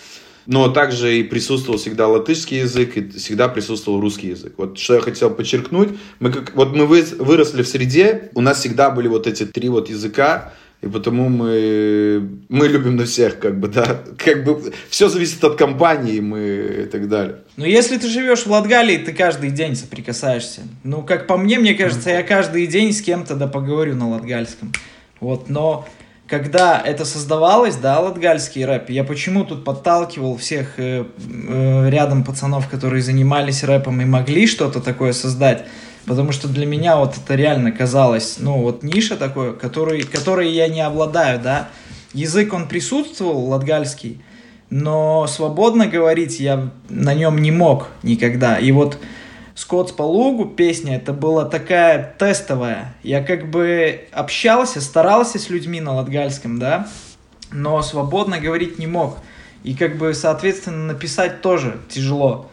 Но 0.46 0.70
также 0.70 1.18
и 1.18 1.24
присутствовал 1.24 1.80
всегда 1.80 2.08
латышский 2.08 2.60
язык, 2.60 2.96
и 2.96 3.10
всегда 3.10 3.48
присутствовал 3.48 4.00
русский 4.00 4.28
язык. 4.28 4.54
Вот 4.58 4.78
что 4.78 4.96
я 4.96 5.02
хотел 5.02 5.32
подчеркнуть. 5.32 5.90
Мы 6.20 6.32
как, 6.32 6.56
вот 6.56 6.76
мы 6.76 6.86
выросли 6.86 7.64
в 7.64 7.68
среде, 7.68 8.30
у 8.36 8.42
нас 8.42 8.60
всегда 8.60 8.92
были 8.92 9.08
вот 9.08 9.26
эти 9.26 9.48
три 9.48 9.70
вот 9.70 9.90
языка, 9.90 10.54
и 10.82 10.88
потому 10.88 11.30
мы, 11.30 12.28
мы 12.50 12.68
любим 12.68 12.96
на 12.96 13.06
всех, 13.06 13.40
как 13.40 13.60
бы, 13.60 13.68
да. 13.68 14.02
Как 14.18 14.44
бы 14.44 14.74
все 14.90 15.10
зависит 15.10 15.44
от 15.44 15.56
компании 15.56 16.20
мы 16.20 16.84
и 16.84 16.86
так 16.86 17.08
далее. 17.08 17.38
Ну, 17.56 17.66
если 17.66 17.98
ты 17.98 18.08
живешь 18.08 18.46
в 18.46 18.52
Латгалии, 18.52 18.98
ты 18.98 19.14
каждый 19.14 19.52
день 19.52 19.76
соприкасаешься. 19.76 20.62
Ну, 20.84 21.04
как 21.04 21.28
по 21.28 21.38
мне, 21.38 21.60
мне 21.60 21.76
кажется, 21.76 22.10
я 22.10 22.24
каждый 22.24 22.66
день 22.66 22.94
с 22.94 23.02
кем-то 23.02 23.36
да 23.36 23.48
поговорю 23.48 23.96
на 23.96 24.10
латгальском. 24.10 24.72
Вот, 25.20 25.50
но 25.50 25.88
когда 26.32 26.82
это 26.84 27.06
создавалось, 27.06 27.76
да, 27.76 28.00
латгальский 28.00 28.66
рэп, 28.66 28.90
я 28.90 29.04
почему 29.04 29.44
тут 29.44 29.64
подталкивал 29.64 30.38
всех 30.38 30.80
э, 30.80 31.04
э, 31.48 31.90
рядом 31.90 32.24
пацанов, 32.24 32.70
которые 32.70 33.04
занимались 33.04 33.64
рэпом 33.64 34.02
и 34.02 34.06
могли 34.06 34.48
что-то 34.48 34.80
такое 34.80 35.14
создать, 35.14 35.68
Потому 36.06 36.32
что 36.32 36.48
для 36.48 36.66
меня 36.66 36.98
вот 36.98 37.16
это 37.18 37.36
реально 37.36 37.72
казалось, 37.72 38.38
ну, 38.40 38.62
вот 38.62 38.84
ниша 38.84 39.16
такой, 39.16 39.56
который, 39.56 40.04
которой 40.04 40.52
я 40.52 40.68
не 40.68 40.82
обладаю, 40.82 41.40
да. 41.40 41.70
Язык, 42.14 42.54
он 42.54 42.68
присутствовал, 42.68 43.46
латгальский, 43.46 44.22
но 44.70 45.28
свободно 45.28 45.88
говорить 45.88 46.40
я 46.40 46.72
на 46.90 47.14
нем 47.14 47.38
не 47.38 47.52
мог 47.52 47.88
никогда. 48.04 48.58
И 48.58 48.72
вот 48.72 48.98
Скотт 49.54 49.96
по 49.96 50.04
лугу 50.04 50.46
песня, 50.46 50.96
это 50.96 51.14
была 51.14 51.46
такая 51.46 52.16
тестовая. 52.18 52.96
Я 53.04 53.22
как 53.22 53.50
бы 53.50 54.08
общался, 54.12 54.82
старался 54.82 55.40
с 55.40 55.50
людьми 55.50 55.82
на 55.82 55.96
латгальском, 55.96 56.58
да, 56.58 56.88
но 57.52 57.82
свободно 57.82 58.40
говорить 58.40 58.80
не 58.80 58.88
мог. 58.88 59.18
И 59.64 59.76
как 59.76 59.98
бы, 59.98 60.14
соответственно, 60.14 60.94
написать 60.94 61.42
тоже 61.42 61.80
тяжело. 61.90 62.50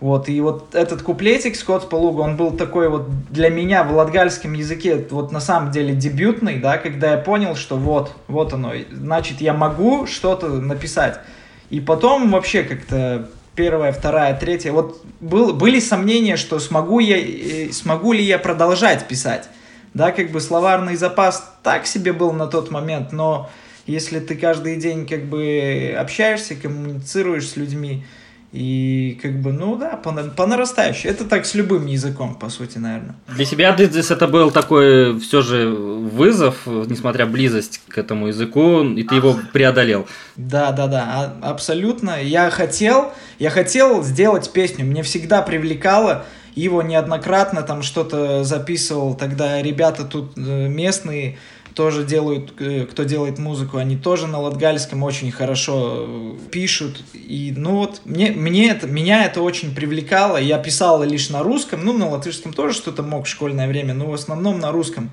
Вот, 0.00 0.30
и 0.30 0.40
вот 0.40 0.74
этот 0.74 1.02
куплетик 1.02 1.54
Скотт 1.54 1.90
Полуга, 1.90 2.22
он 2.22 2.36
был 2.36 2.52
такой 2.52 2.88
вот 2.88 3.10
для 3.28 3.50
меня 3.50 3.84
в 3.84 3.92
латгальском 3.92 4.54
языке, 4.54 5.06
вот 5.10 5.30
на 5.30 5.40
самом 5.40 5.70
деле 5.72 5.94
дебютный, 5.94 6.58
да, 6.58 6.78
когда 6.78 7.12
я 7.12 7.18
понял, 7.18 7.54
что 7.54 7.76
вот, 7.76 8.14
вот 8.26 8.54
оно, 8.54 8.72
значит, 8.90 9.42
я 9.42 9.52
могу 9.52 10.06
что-то 10.06 10.48
написать. 10.48 11.20
И 11.68 11.80
потом 11.80 12.30
вообще 12.30 12.62
как-то 12.62 13.28
первая, 13.54 13.92
вторая, 13.92 14.34
третья, 14.34 14.72
вот 14.72 15.02
был, 15.20 15.52
были 15.52 15.80
сомнения, 15.80 16.36
что 16.36 16.58
смогу, 16.60 16.98
я, 16.98 17.18
э, 17.18 17.70
смогу 17.70 18.12
ли 18.14 18.24
я 18.24 18.38
продолжать 18.38 19.06
писать. 19.06 19.50
Да, 19.92 20.12
как 20.12 20.30
бы 20.30 20.40
словарный 20.40 20.96
запас 20.96 21.52
так 21.62 21.86
себе 21.86 22.14
был 22.14 22.32
на 22.32 22.46
тот 22.46 22.70
момент, 22.70 23.12
но 23.12 23.50
если 23.86 24.20
ты 24.20 24.34
каждый 24.34 24.76
день 24.76 25.06
как 25.06 25.24
бы 25.24 25.94
общаешься, 25.98 26.54
коммуницируешь 26.54 27.48
с 27.48 27.56
людьми, 27.56 28.04
и 28.52 29.16
как 29.22 29.40
бы, 29.40 29.52
ну 29.52 29.76
да, 29.76 29.90
по, 29.96 30.12
по 30.12 30.46
нарастающей. 30.46 31.08
Это 31.08 31.24
так 31.24 31.46
с 31.46 31.54
любым 31.54 31.86
языком, 31.86 32.34
по 32.34 32.48
сути, 32.48 32.78
наверное. 32.78 33.14
Для 33.28 33.44
себя 33.44 33.76
здесь 33.78 34.10
это 34.10 34.26
был 34.26 34.50
такой 34.50 35.18
все 35.20 35.40
же 35.40 35.68
вызов, 35.68 36.66
несмотря 36.66 37.26
близость 37.26 37.80
к 37.88 37.96
этому 37.98 38.28
языку, 38.28 38.82
и 38.82 39.04
ты 39.04 39.14
его 39.14 39.36
преодолел. 39.52 40.06
Да, 40.36 40.72
да, 40.72 40.88
да, 40.88 41.04
а, 41.42 41.50
абсолютно. 41.50 42.20
Я 42.20 42.50
хотел, 42.50 43.12
я 43.38 43.50
хотел 43.50 44.02
сделать 44.02 44.52
песню. 44.52 44.84
Мне 44.84 45.04
всегда 45.04 45.42
привлекало 45.42 46.24
его 46.56 46.82
неоднократно 46.82 47.62
там 47.62 47.82
что-то 47.82 48.42
записывал. 48.42 49.14
Тогда 49.14 49.62
ребята 49.62 50.04
тут 50.04 50.32
э, 50.36 50.68
местные 50.68 51.38
тоже 51.74 52.04
делают, 52.04 52.52
э, 52.60 52.86
кто 52.90 53.04
делает 53.04 53.38
музыку, 53.38 53.78
они 53.78 53.96
тоже 53.96 54.26
на 54.26 54.40
латгальском 54.40 55.02
очень 55.02 55.30
хорошо 55.30 56.06
э, 56.06 56.32
пишут. 56.50 57.02
И, 57.14 57.52
ну 57.56 57.76
вот, 57.76 58.02
мне, 58.04 58.30
мне 58.32 58.70
это, 58.70 58.86
меня 58.86 59.24
это 59.24 59.42
очень 59.42 59.74
привлекало. 59.74 60.36
Я 60.36 60.58
писал 60.58 61.02
лишь 61.04 61.30
на 61.30 61.42
русском, 61.42 61.84
ну, 61.84 61.92
на 61.92 62.08
латышском 62.08 62.52
тоже 62.52 62.74
что-то 62.74 63.02
мог 63.02 63.26
в 63.26 63.28
школьное 63.28 63.68
время, 63.68 63.94
но 63.94 64.06
в 64.06 64.14
основном 64.14 64.58
на 64.58 64.72
русском. 64.72 65.10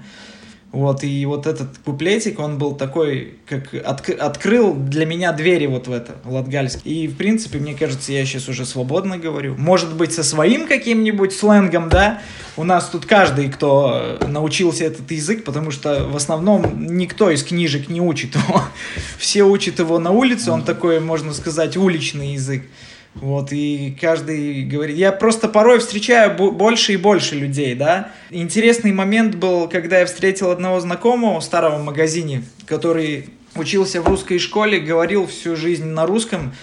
Вот, 0.73 1.01
и 1.03 1.25
вот 1.25 1.47
этот 1.47 1.77
куплетик, 1.77 2.39
он 2.39 2.57
был 2.57 2.75
такой, 2.75 3.35
как 3.47 3.73
от, 3.73 4.09
открыл 4.09 4.73
для 4.73 5.05
меня 5.05 5.31
двери 5.31 5.65
вот 5.65 5.87
в 5.87 5.93
это, 5.93 6.15
в 6.25 6.33
латгальск. 6.33 6.81
И, 6.83 7.07
в 7.07 7.15
принципе, 7.15 7.57
мне 7.57 7.73
кажется, 7.73 8.11
я 8.11 8.25
сейчас 8.25 8.49
уже 8.49 8.65
свободно 8.65 9.17
говорю. 9.17 9.55
Может 9.57 9.95
быть, 9.95 10.11
со 10.11 10.23
своим 10.23 10.67
каким-нибудь 10.67 11.31
сленгом, 11.31 11.87
да? 11.87 12.21
У 12.57 12.65
нас 12.65 12.89
тут 12.89 13.05
каждый, 13.05 13.49
кто 13.49 14.19
научился 14.27 14.83
этот 14.83 15.09
язык, 15.09 15.45
потому 15.45 15.71
что 15.71 16.05
в 16.05 16.17
основном 16.17 16.85
никто 16.97 17.29
из 17.29 17.43
книжек 17.43 17.87
не 17.87 18.01
учит 18.01 18.35
его. 18.35 18.61
Все 19.17 19.43
учат 19.43 19.79
его 19.79 19.99
на 19.99 20.11
улице, 20.11 20.51
он 20.51 20.63
такой, 20.63 20.99
можно 20.99 21.33
сказать, 21.33 21.77
уличный 21.77 22.33
язык. 22.33 22.63
Вот, 23.21 23.51
и 23.51 23.95
каждый 23.99 24.63
говорит... 24.63 24.97
Я 24.97 25.11
просто 25.11 25.47
порой 25.47 25.79
встречаю 25.79 26.35
больше 26.35 26.93
и 26.93 26.97
больше 26.97 27.35
людей, 27.35 27.75
да. 27.75 28.11
Интересный 28.29 28.91
момент 28.91 29.35
был, 29.35 29.67
когда 29.67 29.99
я 29.99 30.05
встретил 30.05 30.51
одного 30.51 30.79
знакомого 30.79 31.39
в 31.39 31.43
старом 31.43 31.83
магазине, 31.83 32.43
который 32.65 33.29
учился 33.55 34.01
в 34.01 34.07
русской 34.07 34.39
школе, 34.39 34.79
говорил 34.79 35.25
всю 35.27 35.55
жизнь 35.55 35.85
на 35.85 36.05
русском, 36.05 36.53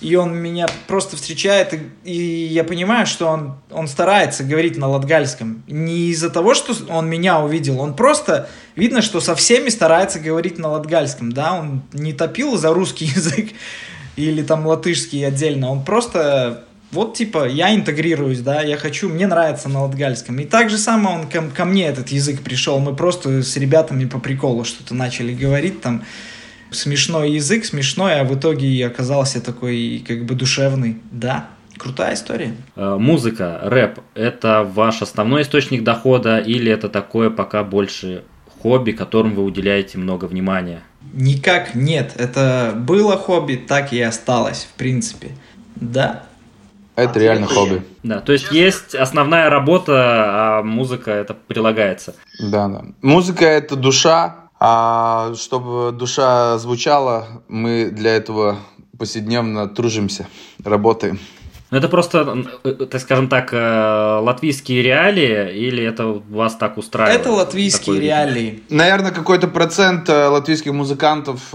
и 0.00 0.16
он 0.16 0.34
меня 0.34 0.66
просто 0.86 1.16
встречает, 1.16 1.78
и, 2.04 2.12
я 2.12 2.64
понимаю, 2.64 3.06
что 3.06 3.26
он, 3.28 3.56
он 3.70 3.86
старается 3.86 4.44
говорить 4.44 4.78
на 4.78 4.88
латгальском. 4.88 5.62
Не 5.68 6.08
из-за 6.08 6.30
того, 6.30 6.54
что 6.54 6.74
он 6.88 7.08
меня 7.08 7.40
увидел, 7.40 7.78
он 7.80 7.94
просто, 7.94 8.48
видно, 8.76 9.02
что 9.02 9.20
со 9.20 9.34
всеми 9.34 9.68
старается 9.68 10.18
говорить 10.18 10.58
на 10.58 10.70
латгальском, 10.70 11.32
да, 11.32 11.52
он 11.52 11.82
не 11.92 12.14
топил 12.14 12.56
за 12.56 12.72
русский 12.72 13.04
язык, 13.14 13.50
или 14.22 14.42
там 14.42 14.66
латышский 14.66 15.26
отдельно. 15.26 15.70
Он 15.70 15.84
просто 15.84 16.64
вот 16.92 17.14
типа 17.14 17.48
я 17.48 17.74
интегрируюсь, 17.74 18.40
да, 18.40 18.62
я 18.62 18.76
хочу, 18.76 19.08
мне 19.08 19.26
нравится 19.26 19.68
на 19.68 19.82
латгальском. 19.82 20.38
И 20.40 20.44
так 20.44 20.70
же 20.70 20.78
самое 20.78 21.20
он 21.20 21.28
ко, 21.28 21.42
ко 21.42 21.64
мне 21.64 21.86
этот 21.86 22.08
язык 22.08 22.42
пришел. 22.42 22.78
Мы 22.80 22.94
просто 22.94 23.42
с 23.42 23.56
ребятами 23.56 24.06
по 24.06 24.18
приколу 24.18 24.64
что-то 24.64 24.94
начали 24.94 25.34
говорить 25.34 25.80
там. 25.80 26.04
Смешной 26.72 27.32
язык, 27.32 27.64
смешной, 27.64 28.20
а 28.20 28.24
в 28.24 28.38
итоге 28.38 28.86
оказался 28.86 29.40
такой 29.40 30.04
как 30.06 30.24
бы 30.24 30.36
душевный. 30.36 30.98
Да, 31.10 31.48
крутая 31.76 32.14
история. 32.14 32.54
Э, 32.76 32.96
музыка, 32.96 33.58
рэп– 33.64 33.98
это 34.14 34.62
ваш 34.62 35.02
основной 35.02 35.42
источник 35.42 35.82
дохода 35.82 36.38
или 36.38 36.70
это 36.70 36.88
такое 36.88 37.28
пока 37.28 37.64
больше 37.64 38.22
хобби, 38.62 38.92
которым 38.92 39.34
вы 39.34 39.42
уделяете 39.42 39.98
много 39.98 40.26
внимания? 40.26 40.82
Никак 41.12 41.74
нет. 41.74 42.14
Это 42.16 42.72
было 42.76 43.16
хобби, 43.16 43.56
так 43.56 43.92
и 43.92 44.00
осталось, 44.00 44.68
в 44.72 44.76
принципе. 44.76 45.30
Да. 45.76 46.24
Это 46.96 47.18
реально 47.18 47.46
хобби. 47.46 47.82
Да, 48.02 48.20
то 48.20 48.32
есть 48.32 48.52
есть 48.52 48.94
основная 48.94 49.48
работа, 49.48 49.92
а 49.96 50.62
музыка 50.62 51.10
это 51.10 51.34
прилагается. 51.34 52.14
Да, 52.38 52.68
да. 52.68 52.84
Музыка 53.00 53.46
это 53.46 53.76
душа, 53.76 54.36
а 54.58 55.32
чтобы 55.34 55.92
душа 55.92 56.58
звучала, 56.58 57.42
мы 57.48 57.90
для 57.90 58.14
этого 58.14 58.58
повседневно 58.98 59.66
тружимся, 59.68 60.26
работаем. 60.62 61.18
Ну, 61.70 61.78
это 61.78 61.88
просто, 61.88 62.44
э, 62.64 62.72
так 62.72 63.00
скажем 63.00 63.28
так, 63.28 63.52
э, 63.52 64.20
латвийские 64.22 64.82
реалии, 64.82 65.68
или 65.68 65.84
это 65.84 66.20
вас 66.28 66.56
так 66.56 66.78
устраивает? 66.78 67.20
Это 67.20 67.30
латвийские 67.30 68.00
реалии. 68.00 68.62
Наверное, 68.70 69.12
какой-то 69.12 69.46
процент 69.46 70.08
э, 70.08 70.26
латвийских 70.26 70.72
музыкантов 70.72 71.54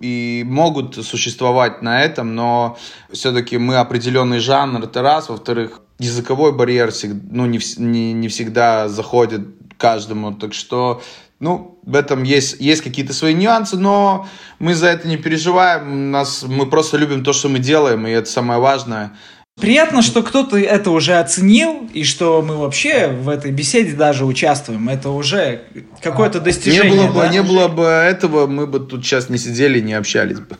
и 0.00 0.44
могут 0.46 0.94
существовать 1.06 1.82
на 1.82 2.02
этом, 2.02 2.34
но 2.34 2.76
все-таки 3.12 3.58
мы 3.58 3.76
определенный 3.76 4.40
жанр, 4.40 4.82
это 4.82 5.02
раз. 5.02 5.28
Во-вторых, 5.28 5.80
языковой 5.98 6.52
барьер 6.52 6.90
ну, 7.30 7.46
не, 7.46 7.60
не, 7.78 8.12
не 8.12 8.28
всегда 8.28 8.88
заходит 8.88 9.42
каждому. 9.82 10.32
Так 10.32 10.54
что 10.54 11.02
ну, 11.40 11.80
в 11.84 11.96
этом 11.96 12.22
есть, 12.22 12.60
есть 12.60 12.82
какие-то 12.82 13.12
свои 13.12 13.34
нюансы, 13.34 13.76
но 13.76 14.28
мы 14.60 14.74
за 14.74 14.86
это 14.86 15.08
не 15.08 15.16
переживаем. 15.16 16.12
Нас, 16.12 16.44
мы 16.46 16.66
просто 16.66 16.96
любим 16.98 17.24
то, 17.24 17.32
что 17.32 17.48
мы 17.48 17.58
делаем, 17.58 18.06
и 18.06 18.12
это 18.12 18.30
самое 18.30 18.60
важное. 18.60 19.12
Приятно, 19.60 20.02
что 20.02 20.22
кто-то 20.22 20.56
это 20.56 20.92
уже 20.92 21.14
оценил, 21.18 21.90
и 21.92 22.04
что 22.04 22.42
мы 22.42 22.56
вообще 22.56 23.08
в 23.08 23.28
этой 23.28 23.50
беседе 23.50 23.92
даже 23.92 24.24
участвуем. 24.24 24.88
Это 24.88 25.10
уже 25.10 25.64
какое-то 26.00 26.40
достижение. 26.40 26.92
Не 26.92 26.98
было, 26.98 27.12
бы, 27.12 27.20
да? 27.20 27.28
не 27.28 27.42
было 27.42 27.68
бы 27.68 27.82
этого, 27.82 28.46
мы 28.46 28.68
бы 28.68 28.78
тут 28.78 29.04
сейчас 29.04 29.28
не 29.28 29.36
сидели 29.36 29.80
и 29.80 29.82
не 29.82 29.94
общались 29.94 30.38
бы. 30.38 30.56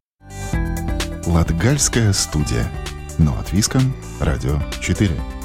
Латгальская 1.27 2.13
студия. 2.13 2.69
Но 3.19 3.39
от 3.39 3.53
Виском. 3.53 3.95
Радио 4.21 4.59
4. 4.81 5.42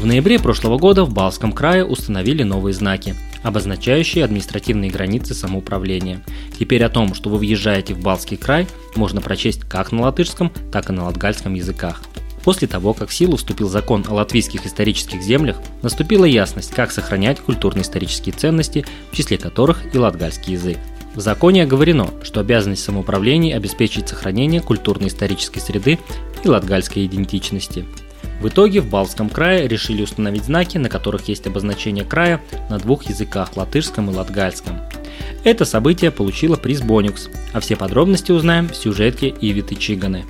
В 0.00 0.06
ноябре 0.06 0.38
прошлого 0.38 0.78
года 0.78 1.04
в 1.04 1.12
Балском 1.12 1.52
крае 1.52 1.84
установили 1.84 2.42
новые 2.42 2.72
знаки, 2.72 3.14
обозначающие 3.42 4.24
административные 4.24 4.90
границы 4.90 5.34
самоуправления. 5.34 6.22
Теперь 6.58 6.82
о 6.84 6.88
том, 6.88 7.12
что 7.12 7.28
вы 7.28 7.36
въезжаете 7.36 7.92
в 7.92 8.00
Балский 8.00 8.38
край, 8.38 8.66
можно 8.96 9.20
прочесть 9.20 9.60
как 9.60 9.92
на 9.92 10.00
латышском, 10.00 10.50
так 10.72 10.88
и 10.88 10.94
на 10.94 11.04
латгальском 11.04 11.52
языках. 11.52 12.02
После 12.44 12.66
того, 12.66 12.94
как 12.94 13.10
в 13.10 13.14
силу 13.14 13.36
вступил 13.36 13.68
закон 13.68 14.02
о 14.08 14.14
латвийских 14.14 14.64
исторических 14.64 15.20
землях, 15.20 15.60
наступила 15.82 16.24
ясность, 16.24 16.70
как 16.70 16.92
сохранять 16.92 17.38
культурно-исторические 17.40 18.34
ценности, 18.34 18.86
в 19.12 19.16
числе 19.16 19.36
которых 19.36 19.94
и 19.94 19.98
латгальский 19.98 20.54
язык. 20.54 20.78
В 21.14 21.20
законе 21.20 21.64
оговорено, 21.64 22.08
что 22.22 22.40
обязанность 22.40 22.84
самоуправления 22.84 23.54
обеспечить 23.54 24.08
сохранение 24.08 24.62
культурно-исторической 24.62 25.60
среды 25.60 25.98
и 26.42 26.48
латгальской 26.48 27.04
идентичности. 27.04 27.84
В 28.40 28.48
итоге 28.48 28.80
в 28.80 28.88
Балском 28.88 29.28
крае 29.28 29.68
решили 29.68 30.02
установить 30.02 30.44
знаки, 30.44 30.78
на 30.78 30.88
которых 30.88 31.28
есть 31.28 31.46
обозначение 31.46 32.04
края 32.04 32.40
на 32.70 32.78
двух 32.78 33.04
языках– 33.04 33.50
латышском 33.56 34.10
и 34.10 34.14
латгальском. 34.14 34.80
Это 35.44 35.64
событие 35.66 36.10
получило 36.10 36.56
приз 36.56 36.80
Боникс, 36.80 37.28
а 37.52 37.60
все 37.60 37.76
подробности 37.76 38.32
узнаем 38.32 38.68
в 38.68 38.76
сюжетке 38.76 39.28
Ивиты 39.40 39.74
Чиганы. 39.74 40.24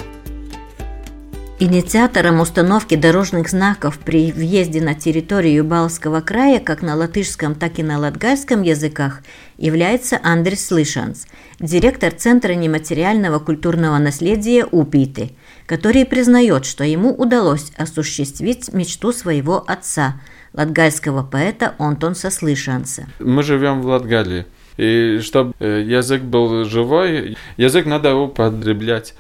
Инициатором 1.61 2.41
установки 2.41 2.95
дорожных 2.97 3.51
знаков 3.51 3.99
при 3.99 4.33
въезде 4.33 4.81
на 4.81 4.95
территорию 4.95 5.63
Балского 5.63 6.21
края 6.23 6.59
как 6.59 6.83
на 6.83 6.97
латышском, 6.97 7.55
так 7.55 7.79
и 7.79 7.83
на 7.83 7.99
латгальском 7.99 8.63
языках 8.63 9.23
является 9.59 10.19
Андрес 10.23 10.67
Слышанс, 10.67 11.27
директор 11.61 12.13
Центра 12.13 12.55
нематериального 12.55 13.39
культурного 13.39 13.99
наследия 13.99 14.65
УПИТы– 14.65 15.33
который 15.71 16.05
признает, 16.05 16.65
что 16.65 16.83
ему 16.83 17.15
удалось 17.15 17.71
осуществить 17.77 18.73
мечту 18.73 19.13
своего 19.13 19.63
отца, 19.65 20.21
латгальского 20.53 21.23
поэта 21.23 21.77
Онтонса 21.79 22.29
Слышанса. 22.33 23.07
Мы 23.21 23.45
живем 23.45 23.81
в 23.81 23.87
Латгалии. 23.87 24.47
И 24.77 25.21
чтобы 25.23 25.55
э, 25.61 25.85
язык 25.87 26.23
был 26.23 26.65
живой, 26.65 27.37
язык 27.57 27.87
надо 27.87 28.17
употреблять. 28.17 29.15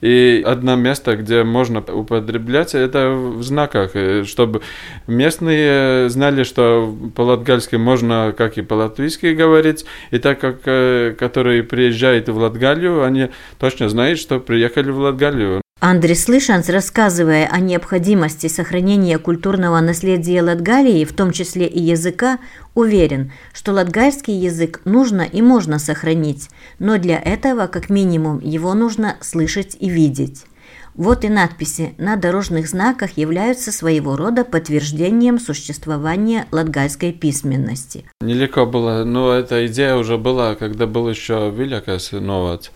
И 0.00 0.42
одно 0.46 0.76
место, 0.76 1.16
где 1.16 1.44
можно 1.44 1.80
употреблять, 1.80 2.74
это 2.74 3.10
в 3.10 3.42
знаках, 3.42 3.90
э, 3.94 4.24
чтобы 4.24 4.62
местные 5.06 6.08
знали, 6.08 6.44
что 6.44 6.94
по-латгальски 7.14 7.76
можно, 7.76 8.34
как 8.36 8.58
и 8.58 8.62
по-латвийски 8.62 9.34
говорить, 9.34 9.84
и 10.10 10.18
так 10.18 10.40
как 10.40 10.60
э, 10.66 11.14
которые 11.18 11.62
приезжают 11.62 12.28
в 12.28 12.36
Латгалию, 12.36 13.04
они 13.04 13.28
точно 13.58 13.88
знают, 13.88 14.18
что 14.18 14.40
приехали 14.40 14.90
в 14.90 14.98
Латгалию. 14.98 15.63
Андрей 15.86 16.16
Слышанс, 16.16 16.70
рассказывая 16.70 17.46
о 17.46 17.60
необходимости 17.60 18.46
сохранения 18.46 19.18
культурного 19.18 19.80
наследия 19.80 20.40
Латгалии, 20.40 21.04
в 21.04 21.12
том 21.12 21.30
числе 21.30 21.66
и 21.66 21.78
языка, 21.78 22.38
уверен, 22.74 23.32
что 23.52 23.72
латгальский 23.72 24.32
язык 24.32 24.80
нужно 24.86 25.28
и 25.30 25.42
можно 25.42 25.78
сохранить, 25.78 26.48
но 26.78 26.96
для 26.96 27.18
этого, 27.18 27.66
как 27.66 27.90
минимум, 27.90 28.40
его 28.40 28.72
нужно 28.72 29.18
слышать 29.20 29.76
и 29.78 29.90
видеть. 29.90 30.46
Вот 30.94 31.22
и 31.22 31.28
надписи 31.28 31.92
на 31.98 32.16
дорожных 32.16 32.66
знаках 32.66 33.18
являются 33.18 33.70
своего 33.70 34.16
рода 34.16 34.44
подтверждением 34.44 35.38
существования 35.38 36.46
латгальской 36.50 37.12
письменности. 37.12 38.06
Нелегко 38.22 38.64
было, 38.64 39.04
но 39.04 39.34
эта 39.34 39.66
идея 39.66 39.96
уже 39.96 40.16
была, 40.16 40.54
когда 40.54 40.86
был 40.86 41.10
еще 41.10 41.52
Вилякас 41.54 42.12
новость. 42.12 42.72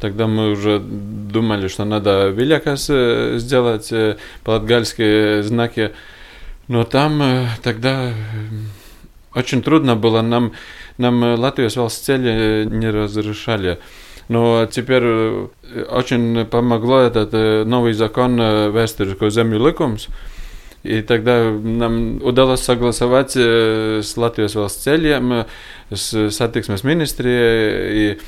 Тогда 0.00 0.28
мы 0.28 0.52
уже 0.52 0.78
думали, 0.78 1.66
что 1.66 1.84
надо 1.84 2.28
Вилякас 2.28 2.84
сделать, 3.40 3.92
э, 3.92 4.16
латгальские 4.46 5.42
знаки. 5.42 5.92
Но 6.68 6.84
там 6.84 7.20
э, 7.20 7.46
тогда 7.62 8.10
э, 8.10 8.12
очень 9.34 9.62
трудно 9.62 9.96
было. 9.96 10.22
Нам, 10.22 10.52
нам 10.98 11.40
Латвию 11.40 11.70
с 11.70 11.94
цели 11.94 12.64
не 12.64 12.90
разрешали. 12.90 13.80
Но 14.28 14.66
теперь 14.70 15.02
очень 15.90 16.44
помогло 16.44 17.00
этот 17.00 17.32
новый 17.66 17.94
закон 17.94 18.36
Вестерского 18.36 19.30
землю 19.30 19.58
ликums. 19.58 20.08
И 20.84 21.02
тогда 21.02 21.50
нам 21.50 22.22
удалось 22.22 22.60
согласовать 22.60 23.34
с 23.34 24.16
Латвijas 24.16 24.54
valsts 24.54 24.84
ceļiem, 24.84 25.46
с 25.90 26.14
satiksmes 26.30 26.84
ministrijai, 26.84 27.96
и 27.96 28.18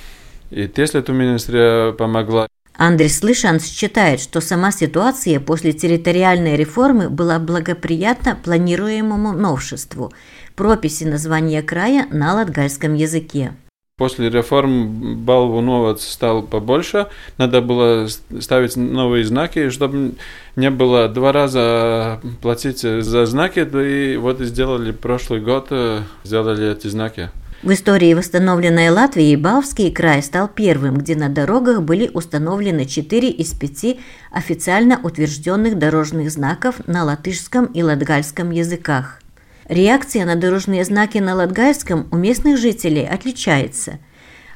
и 0.50 0.66
Тieslietu 0.66 1.12
министрия 1.12 1.92
помогла. 1.92 2.46
Андрей 2.76 3.10
Слышанс 3.10 3.66
считает, 3.66 4.20
что 4.20 4.40
сама 4.40 4.72
ситуация 4.72 5.38
после 5.38 5.72
территориальной 5.72 6.56
реформы 6.56 7.10
была 7.10 7.38
благоприятна 7.38 8.36
планируемому 8.42 9.32
новшеству– 9.32 10.12
прописи 10.60 11.04
названия 11.04 11.62
края 11.62 12.06
на 12.10 12.34
латгальском 12.34 12.92
языке. 12.92 13.54
После 13.96 14.28
реформ 14.28 15.16
Балву 15.24 15.62
Новац 15.62 16.02
стал 16.02 16.42
побольше. 16.42 17.06
Надо 17.38 17.62
было 17.62 18.08
ставить 18.40 18.76
новые 18.76 19.24
знаки, 19.24 19.70
чтобы 19.70 20.12
не 20.56 20.68
было 20.68 21.08
два 21.08 21.32
раза 21.32 22.20
платить 22.42 22.80
за 22.80 23.24
знаки. 23.24 23.60
И 23.60 24.18
вот 24.18 24.40
сделали 24.40 24.92
прошлый 24.92 25.40
год, 25.40 25.68
э, 25.70 26.02
сделали 26.24 26.72
эти 26.72 26.88
знаки. 26.88 27.30
В 27.62 27.72
истории 27.72 28.14
восстановленной 28.14 28.88
Латвии 28.88 29.36
Балвский 29.36 29.92
край 29.92 30.22
стал 30.22 30.48
первым, 30.48 30.96
где 30.96 31.14
на 31.14 31.28
дорогах 31.28 31.82
были 31.82 32.10
установлены 32.14 32.86
четыре 32.86 33.28
из 33.28 33.52
пяти 33.52 34.00
официально 34.30 34.98
утвержденных 35.02 35.76
дорожных 35.76 36.30
знаков 36.30 36.76
на 36.86 37.04
латышском 37.04 37.66
и 37.66 37.82
латгальском 37.82 38.50
языках. 38.50 39.20
Реакция 39.68 40.24
на 40.24 40.36
дорожные 40.36 40.86
знаки 40.86 41.18
на 41.18 41.34
латгальском 41.34 42.08
у 42.10 42.16
местных 42.16 42.56
жителей 42.56 43.06
отличается. 43.06 43.98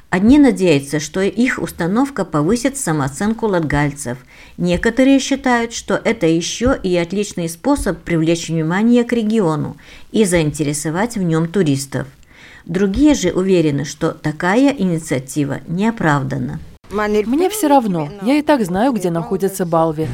Одни 0.09 0.39
надеются, 0.39 0.99
что 0.99 1.21
их 1.21 1.59
установка 1.59 2.25
повысит 2.25 2.75
самооценку 2.75 3.45
латгальцев. 3.45 4.17
Некоторые 4.57 5.19
считают, 5.19 5.73
что 5.73 5.93
это 5.93 6.25
еще 6.25 6.75
и 6.81 6.97
отличный 6.97 7.49
способ 7.49 8.01
привлечь 8.01 8.49
внимание 8.49 9.03
к 9.03 9.13
региону 9.13 9.77
и 10.11 10.25
заинтересовать 10.25 11.17
в 11.17 11.21
нем 11.21 11.47
туристов. 11.47 12.07
Другие 12.65 13.13
же 13.13 13.31
уверены, 13.31 13.85
что 13.85 14.11
такая 14.11 14.73
инициатива 14.73 15.59
не 15.67 15.87
оправдана. 15.87 16.59
Мне 16.91 17.49
все 17.49 17.67
равно. 17.67 18.09
Я 18.21 18.35
и 18.35 18.41
так 18.41 18.63
знаю, 18.63 18.93
где 18.93 19.09
находится 19.09 19.65
Балви. 19.65 20.07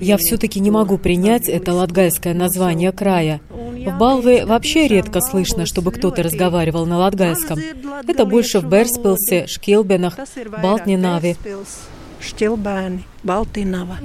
Я 0.00 0.16
все-таки 0.16 0.60
не 0.60 0.70
могу 0.70 0.98
принять 0.98 1.48
это 1.48 1.72
латгальское 1.72 2.34
название 2.34 2.92
края. 2.92 3.40
В 3.50 3.98
Балве 3.98 4.46
вообще 4.46 4.88
редко 4.88 5.20
слышно, 5.20 5.66
чтобы 5.66 5.92
кто-то 5.92 6.22
разговаривал 6.22 6.86
на 6.86 6.98
латгальском. 6.98 7.58
Это 8.06 8.24
больше 8.24 8.60
в 8.60 8.68
Берспилсе, 8.68 9.46
Шкилбенах, 9.46 10.16
Балтнинаве. 10.62 11.36
Šķilbēni, 12.22 13.02
Baltinava. 13.24 13.96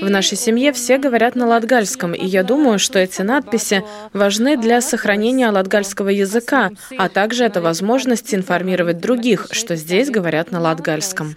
В 0.00 0.10
нашей 0.10 0.36
семье 0.36 0.72
все 0.72 0.98
говорят 0.98 1.36
на 1.36 1.46
латгальском, 1.46 2.12
и 2.12 2.24
я 2.24 2.42
думаю, 2.42 2.78
что 2.78 2.98
эти 2.98 3.22
надписи 3.22 3.82
важны 4.12 4.56
для 4.56 4.80
сохранения 4.80 5.50
латгальского 5.50 6.08
языка, 6.08 6.70
а 6.98 7.08
также 7.08 7.44
это 7.44 7.60
возможность 7.60 8.34
информировать 8.34 9.00
других, 9.00 9.48
что 9.50 9.76
здесь 9.76 10.10
говорят 10.10 10.50
на 10.50 10.60
латгальском. 10.60 11.34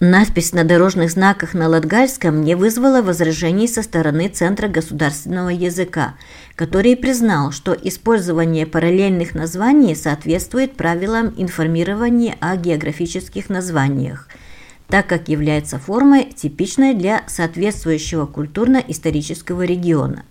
Надпись 0.00 0.52
на 0.52 0.64
дорожных 0.64 1.10
знаках 1.10 1.54
на 1.54 1.68
латгальском 1.68 2.42
не 2.42 2.54
вызвала 2.54 3.02
возражений 3.02 3.68
со 3.68 3.82
стороны 3.82 4.28
Центра 4.28 4.68
государственного 4.68 5.50
языка, 5.50 6.14
который 6.56 6.96
признал, 6.96 7.52
что 7.52 7.72
использование 7.72 8.66
параллельных 8.66 9.34
названий 9.34 9.94
соответствует 9.94 10.74
правилам 10.74 11.34
информирования 11.36 12.36
о 12.40 12.56
географических 12.56 13.48
названиях, 13.48 14.28
так 14.88 15.06
как 15.06 15.28
является 15.28 15.78
формой, 15.78 16.24
типичной 16.24 16.94
для 16.94 17.22
соответствующего 17.26 18.26
культурно-исторического 18.26 19.62
региона. 19.62 20.24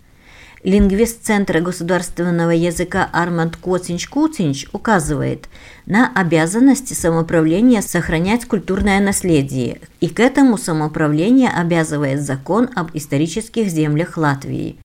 Лингвист 0.64 1.24
Центра 1.24 1.62
государственного 1.62 2.50
языка 2.50 3.08
Арманд 3.14 3.58
Коцинч-Куцинч 3.58 4.68
указывает 4.74 5.48
на 5.86 6.12
обязанности 6.14 6.94
самоуправления 6.94 7.82
сохранять 7.82 8.46
культурное 8.46 9.00
наследие, 9.00 9.80
и 10.02 10.10
к 10.10 10.20
этому 10.20 10.58
самоуправление 10.58 11.50
обязывает 11.50 12.22
закон 12.22 12.70
об 12.76 12.90
исторических 12.96 13.68
землях 13.68 14.18
Латвии. 14.18 14.78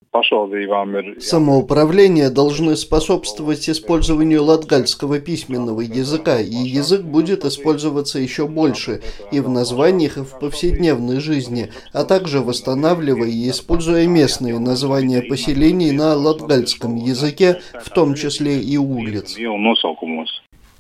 Самоуправление 1.21 2.29
должны 2.29 2.77
способствовать 2.77 3.71
использованию 3.71 4.45
латгальского 4.45 5.21
письменного 5.21 5.81
языка, 5.81 6.39
и 6.39 6.55
язык 6.55 7.01
будет 7.03 7.47
использоваться 7.47 8.19
еще 8.19 8.47
больше 8.47 9.01
и 9.31 9.41
в 9.41 9.49
названиях, 9.49 10.19
и 10.19 10.21
в 10.21 10.39
повседневной 10.39 11.21
жизни, 11.21 11.71
а 11.95 12.05
также 12.05 12.41
восстанавливая 12.41 13.31
и 13.31 13.49
используя 13.49 14.07
местные 14.07 14.59
названия 14.59 15.23
поселений 15.23 15.93
на 15.93 16.15
латгальском 16.15 16.97
языке, 16.97 17.63
в 17.83 17.89
том 17.89 18.15
числе 18.15 18.61
и 18.61 18.77
улиц. 18.77 19.39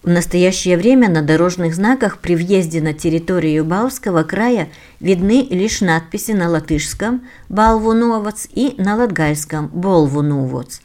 В 0.02 0.08
настоящее 0.08 0.76
время 0.76 1.08
на 1.08 1.22
дорожных 1.22 1.76
знаках 1.76 2.18
при 2.18 2.34
въезде 2.34 2.80
на 2.80 2.92
территорию 2.92 3.64
Балтского 3.64 4.24
края 4.24 4.68
видны 4.98 5.46
лишь 5.48 5.80
надписи 5.80 6.32
на 6.32 6.48
латышском 6.48 7.22
«Балвунувоц» 7.48 8.48
и 8.52 8.74
на 8.78 8.96
латгальском 8.96 9.68
«Болвунувоц». 9.68 10.80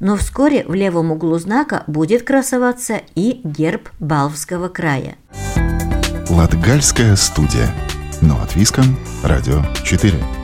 Но 0.00 0.16
вскоре 0.16 0.64
в 0.66 0.74
левом 0.74 1.12
углу 1.12 1.38
знака 1.38 1.82
будет 1.86 2.24
красоваться 2.24 3.00
и 3.14 3.40
герб 3.42 3.88
Балвского 4.00 4.68
края. 4.68 5.16
Латгальская 6.28 7.16
студия. 7.16 7.74
Но 8.20 8.40
от 8.42 8.54
Виском. 8.54 8.98
Радио 9.22 9.62
4. 9.82 10.37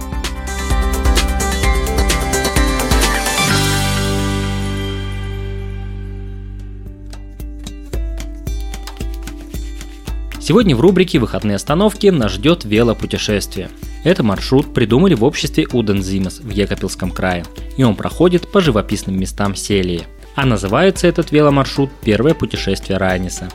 Сегодня 10.47 10.77
в 10.77 10.81
рубрике 10.83 11.19
«Выходные 11.19 11.57
остановки» 11.57 12.09
нас 12.09 12.33
ждет 12.33 12.67
велопутешествие. 12.67 13.71
Это 14.05 14.23
маршрут 14.23 14.75
придумали 14.75 15.15
в 15.15 15.25
обществе 15.25 15.67
Удензимас 15.73 16.41
в 16.41 16.51
Екапилском 16.51 17.13
крае, 17.13 17.47
и 17.79 17.83
он 17.83 17.97
проходит 17.97 18.53
по 18.53 18.61
живописным 18.61 19.19
местам 19.19 19.55
Селии. 19.55 20.03
А 20.35 20.45
называется 20.45 21.07
этот 21.07 21.33
веломаршрут 21.33 21.89
«Первое 22.03 22.35
путешествие 22.35 22.99
Райниса», 22.99 23.49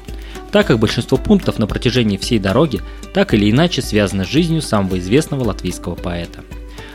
так 0.52 0.66
как 0.66 0.80
большинство 0.80 1.20
пунктов 1.20 1.60
на 1.60 1.68
протяжении 1.68 2.18
всей 2.18 2.40
дороги 2.40 2.82
так 3.14 3.36
или 3.36 3.52
иначе 3.52 3.84
связаны 3.84 4.26
с 4.26 4.30
жизнью 4.30 4.64
самого 4.64 4.98
известного 4.98 5.44
латвийского 5.44 5.94
поэта. 5.94 6.40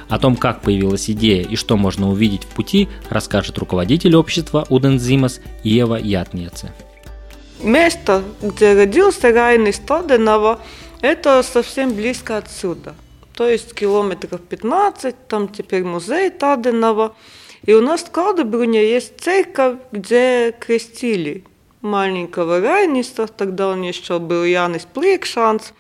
О 0.09 0.19
том, 0.19 0.35
как 0.35 0.63
появилась 0.63 1.09
идея 1.09 1.45
и 1.45 1.55
что 1.55 1.77
можно 1.77 2.11
увидеть 2.11 2.43
в 2.43 2.49
пути, 2.49 2.89
расскажет 3.11 3.59
руководитель 3.59 4.17
общества 4.17 4.67
Удензимас 4.69 5.41
Ева 5.63 5.95
Ятнеце. 5.95 6.73
Место, 7.65 8.23
где 8.43 8.75
родился 8.75 9.33
Райнис 9.33 9.79
Тоденова, 9.79 10.61
это 11.01 11.43
совсем 11.43 11.95
близко 11.95 12.37
отсюда. 12.37 12.95
То 13.35 13.49
есть 13.49 13.73
километров 13.73 14.43
15, 14.43 15.29
там 15.29 15.49
теперь 15.49 15.83
музей 15.83 16.29
Таденова. 16.29 17.17
И 17.65 17.73
у 17.73 17.81
нас 17.81 18.03
в 18.03 18.11
Калдебруне 18.11 18.87
есть 18.87 19.19
церковь, 19.19 19.79
где 19.93 20.55
крестили 20.61 21.45
маленького 21.81 22.61
Райниса, 22.61 23.27
тогда 23.29 23.69
он 23.69 23.81
еще 23.81 24.19
был 24.19 24.45
Янис 24.45 24.85
Пликшанс. 24.85 25.73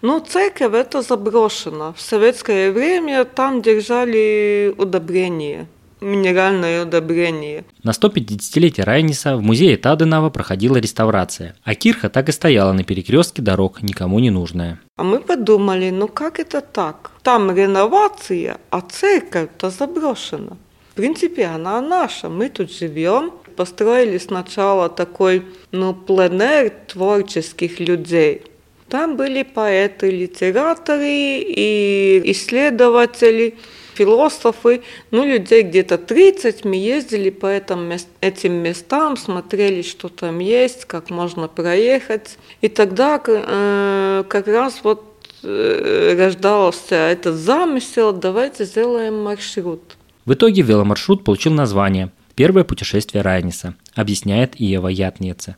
Но 0.00 0.20
церковь 0.20 0.72
это 0.72 1.02
заброшена. 1.02 1.92
В 1.92 2.00
советское 2.00 2.72
время 2.72 3.26
там 3.26 3.60
держали 3.60 4.74
удобрения– 4.78 5.66
минеральное 6.00 6.84
удобрение. 6.84 7.64
На 7.82 7.90
150-летие 7.90 8.84
Райниса 8.84 9.36
в 9.36 9.42
музее 9.42 9.76
Таденова 9.76 10.30
проходила 10.30 10.76
реставрация, 10.76 11.54
а 11.64 11.74
кирха 11.74 12.08
так 12.08 12.28
и 12.28 12.32
стояла 12.32 12.72
на 12.72 12.84
перекрестке 12.84 13.42
дорог, 13.42 13.82
никому 13.82 14.18
не 14.18 14.30
нужная. 14.30 14.80
А 14.96 15.02
мы 15.02 15.20
подумали, 15.20 15.90
ну 15.90 16.08
как 16.08 16.40
это 16.40 16.60
так? 16.60 17.10
Там 17.22 17.54
реновация, 17.54 18.58
а 18.70 18.80
церковь-то 18.80 19.70
заброшена. 19.70 20.56
В 20.92 20.94
принципе, 20.94 21.44
она 21.44 21.80
наша, 21.80 22.28
мы 22.28 22.48
тут 22.48 22.72
живем. 22.72 23.32
Построили 23.56 24.18
сначала 24.18 24.88
такой, 24.88 25.44
ну, 25.72 25.94
пленер 25.94 26.70
творческих 26.86 27.80
людей. 27.80 28.42
Там 28.88 29.16
были 29.16 29.42
поэты, 29.42 30.10
литераторы 30.10 31.04
и 31.06 32.22
исследователи– 32.24 33.54
философы, 33.98 34.82
ну, 35.10 35.24
людей 35.24 35.62
где-то 35.62 35.98
30, 35.98 36.64
мы 36.64 36.76
ездили 36.76 37.30
по 37.30 37.46
этим, 37.46 37.92
этим 38.20 38.52
местам, 38.52 39.16
смотрели, 39.16 39.82
что 39.82 40.08
там 40.08 40.38
есть, 40.38 40.84
как 40.84 41.10
можно 41.10 41.48
проехать. 41.48 42.38
И 42.60 42.68
тогда 42.68 43.20
э, 43.26 44.24
как 44.28 44.46
раз 44.46 44.80
вот 44.84 45.02
э, 45.42 46.16
рождался 46.18 46.94
этот 46.94 47.34
замысел, 47.34 48.12
давайте 48.12 48.64
сделаем 48.64 49.22
маршрут. 49.22 49.82
В 50.24 50.32
итоге 50.34 50.62
веломаршрут 50.62 51.24
получил 51.24 51.52
название 51.52 52.10
«Первое 52.38 52.62
путешествие 52.62 53.22
Райниса», 53.22 53.74
объясняет 53.96 54.52
Иева 54.60 54.86
Ятнеце. 54.86 55.56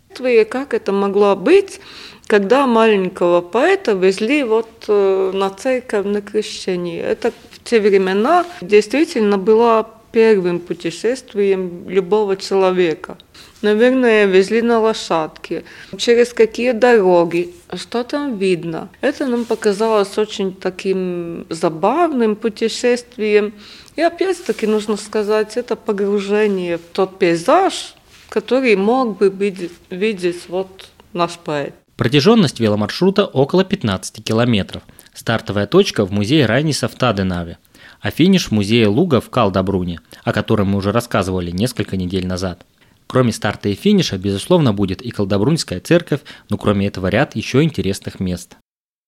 Как 0.49 0.73
это 0.73 0.93
могло 0.93 1.37
быть, 1.37 1.79
когда 2.27 2.67
маленького 2.67 3.43
поэта 3.43 3.93
везли 3.93 4.45
вот 4.45 4.87
э, 4.89 5.31
на 5.35 5.51
церковь 5.51 6.07
на 6.07 6.23
крещение? 6.23 7.03
Это 7.03 7.35
те 7.65 7.81
времена 7.81 8.47
действительно 8.63 9.37
было 9.37 9.91
первым 10.13 10.61
путешествием 10.61 11.89
любого 11.89 12.37
человека. 12.37 13.17
Наверное, 13.63 14.27
везли 14.27 14.63
на 14.63 14.81
лошадке. 14.81 15.65
Через 15.97 16.33
какие 16.33 16.73
дороги, 16.73 17.55
что 17.75 18.05
там 18.05 18.39
видно. 18.39 18.89
Это 19.01 19.27
нам 19.27 19.45
показалось 19.45 20.19
очень 20.19 20.55
таким 20.55 21.47
забавным 21.51 22.37
путешествием. 22.37 23.53
И 23.97 24.03
опять-таки 24.03 24.67
нужно 24.67 24.97
сказать, 24.97 25.57
это 25.57 25.77
погружение 25.77 26.79
в 26.79 26.83
тот 26.93 27.19
пейзаж, 27.19 27.95
который 28.29 28.77
мог 28.77 29.19
бы 29.19 29.29
видеть, 29.29 29.73
видеть 29.91 30.49
вот 30.49 30.89
наш 31.13 31.39
поэт. 31.39 31.75
Протяженность 31.97 32.61
веломаршрута 32.61 33.27
около 33.27 33.65
15 33.65 34.25
километров– 34.25 34.83
Стартовая 35.13 35.67
точка 35.67 36.07
в 36.07 36.13
музее 36.13 36.47
Райниса 36.47 36.89
в 36.89 36.95
Таденаве, 36.95 37.59
а 38.01 38.11
финиш 38.11 38.49
в 38.49 38.53
музее 38.53 38.89
Луга 38.89 39.21
в 39.21 39.31
Калдабруне, 39.31 40.01
о 40.25 40.33
котором 40.33 40.69
мы 40.69 40.79
уже 40.79 40.93
рассказывали 40.93 41.51
несколько 41.51 41.97
недель 41.97 42.27
назад. 42.27 42.65
Кроме 43.07 43.33
старта 43.33 43.69
и 43.69 43.75
финиша, 43.75 44.19
безусловно, 44.19 44.73
будет 44.73 45.03
и 45.03 45.11
Калдабрунская 45.11 45.81
церковь, 45.81 46.21
но 46.49 46.57
кроме 46.57 46.87
этого 46.87 47.09
ряд 47.09 47.35
еще 47.35 47.63
интересных 47.63 48.21
мест. 48.21 48.57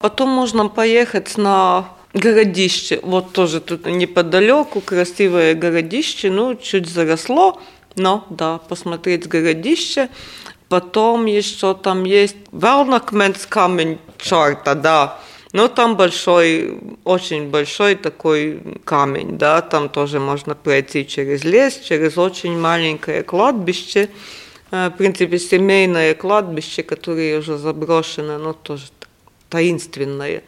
Потом 0.01 0.29
можно 0.31 0.69
поехать 0.69 1.39
на 1.39 1.89
городище, 2.13 2.99
вот 3.03 3.33
тоже 3.33 3.61
тут 3.61 3.87
неподалеку, 3.87 4.81
красивое 4.81 5.55
городище, 5.55 6.31
ну, 6.31 6.57
чуть 6.57 6.89
заросло, 6.89 7.61
но, 7.95 8.27
да, 8.29 8.59
посмотреть 8.59 9.29
городище. 9.29 10.09
Потом 10.69 11.27
еще 11.27 11.75
там 11.75 12.05
есть 12.05 12.37
Велнакменс 12.51 13.47
камень 13.47 13.99
черта, 14.19 14.75
да, 14.75 15.21
но 15.53 15.69
там 15.69 15.97
большой, 15.97 16.79
очень 17.05 17.51
большой 17.51 17.95
такой 17.95 18.61
камень, 18.85 19.39
да, 19.39 19.61
там 19.61 19.89
тоже 19.89 20.19
можно 20.19 20.55
пройти 20.55 21.07
через 21.07 21.45
лес, 21.45 21.79
через 21.79 22.19
очень 22.19 22.59
маленькое 22.59 23.23
кладбище. 23.23 24.09
в 24.71 24.91
принципе, 24.97 25.39
семейное 25.39 26.15
кладбище, 26.15 26.83
которое 26.83 27.39
уже 27.39 27.59
заброшено, 27.59 28.39
но 28.39 28.55
тоже 28.55 28.85
таинственное. 29.53 30.43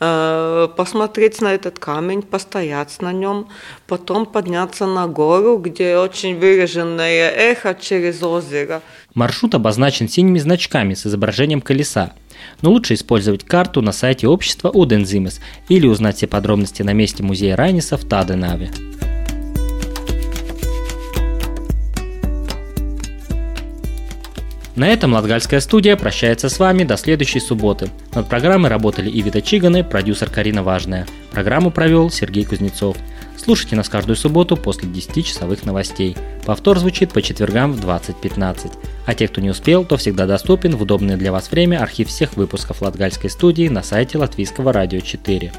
Э, 0.00 0.68
посмотреть 0.76 1.40
на 1.40 1.54
этот 1.54 1.78
камень, 1.78 2.22
постоять 2.22 3.00
на 3.00 3.12
нем, 3.12 3.48
потом 3.86 4.26
подняться 4.26 4.86
на 4.86 5.06
гору, 5.06 5.58
где 5.58 5.96
очень 5.96 6.38
выраженное 6.38 7.30
эхо 7.30 7.76
через 7.80 8.22
озеро. 8.22 8.82
Маршрут 9.14 9.54
обозначен 9.54 10.08
синими 10.08 10.38
значками 10.38 10.94
с 10.94 11.06
изображением 11.06 11.60
колеса. 11.60 12.12
Но 12.62 12.70
лучше 12.70 12.94
использовать 12.94 13.44
карту 13.44 13.82
на 13.82 13.92
сайте 13.92 14.26
общества 14.26 14.70
Удензимес 14.70 15.40
или 15.68 15.86
узнать 15.86 16.16
все 16.16 16.26
подробности 16.26 16.82
на 16.82 16.94
месте 16.94 17.22
музея 17.22 17.54
Райниса 17.54 17.96
в 17.96 18.04
Таденаве. 18.04 18.70
На 24.80 24.88
этом 24.88 25.12
Латгальская 25.12 25.60
студия 25.60 25.94
прощается 25.94 26.48
с 26.48 26.58
вами 26.58 26.84
до 26.84 26.96
следующей 26.96 27.40
субботы. 27.40 27.90
Над 28.14 28.30
программой 28.30 28.70
работали 28.70 29.10
Ивита 29.10 29.42
Чиганы, 29.42 29.84
продюсер 29.84 30.30
Карина 30.30 30.62
Важная. 30.62 31.06
Программу 31.32 31.70
провел 31.70 32.08
Сергей 32.08 32.46
Кузнецов. 32.46 32.96
Слушайте 33.36 33.76
нас 33.76 33.90
каждую 33.90 34.16
субботу 34.16 34.56
после 34.56 34.88
10-часовых 34.88 35.66
новостей. 35.66 36.16
Повтор 36.46 36.78
звучит 36.78 37.12
по 37.12 37.20
четвергам 37.20 37.74
в 37.74 37.84
20.15. 37.84 38.72
А 39.04 39.14
те, 39.14 39.28
кто 39.28 39.42
не 39.42 39.50
успел, 39.50 39.84
то 39.84 39.98
всегда 39.98 40.24
доступен 40.24 40.74
в 40.74 40.80
удобное 40.80 41.18
для 41.18 41.30
вас 41.30 41.50
время 41.50 41.82
архив 41.82 42.08
всех 42.08 42.38
выпусков 42.38 42.80
Латгальской 42.80 43.28
студии 43.28 43.68
на 43.68 43.82
сайте 43.82 44.16
Латвийского 44.16 44.72
радио 44.72 45.00
4. 45.00 45.52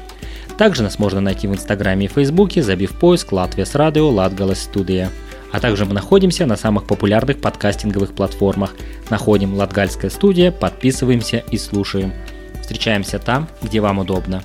Также 0.58 0.82
нас 0.82 0.98
можно 0.98 1.20
найти 1.20 1.46
в 1.46 1.52
Инстаграме 1.52 2.06
и 2.06 2.08
Фейсбуке, 2.08 2.60
забив 2.60 2.98
поиск 2.98 3.30
«Латвия 3.30 3.66
с 3.66 3.76
радио 3.76 4.08
Латгалас 4.08 4.62
студия». 4.62 5.12
А 5.52 5.60
также 5.60 5.84
мы 5.84 5.92
находимся 5.92 6.46
на 6.46 6.56
самых 6.56 6.86
популярных 6.86 7.40
подкастинговых 7.40 8.14
платформах. 8.14 8.74
Находим 9.10 9.54
Латгальская 9.54 10.10
студия, 10.10 10.50
подписываемся 10.50 11.44
и 11.50 11.58
слушаем. 11.58 12.12
Встречаемся 12.60 13.18
там, 13.18 13.48
где 13.60 13.80
вам 13.80 13.98
удобно. 13.98 14.42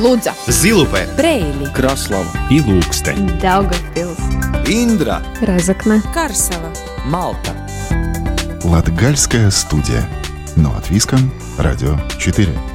Лудза, 0.00 0.34
Зилупе, 0.48 1.06
Брейли, 1.16 1.64
Краслава 1.72 2.26
и 2.50 2.58
Ilūkste, 2.58 3.14
Daugavpils, 3.40 4.20
Индра, 4.66 5.22
Разокна, 5.40 6.02
Карсела, 6.12 6.70
Малта. 7.06 7.52
Латгальская 8.64 9.50
студия. 9.50 10.06
На 10.56 10.72
латвийском 10.72 11.32
радио 11.56 11.98
4. 12.18 12.73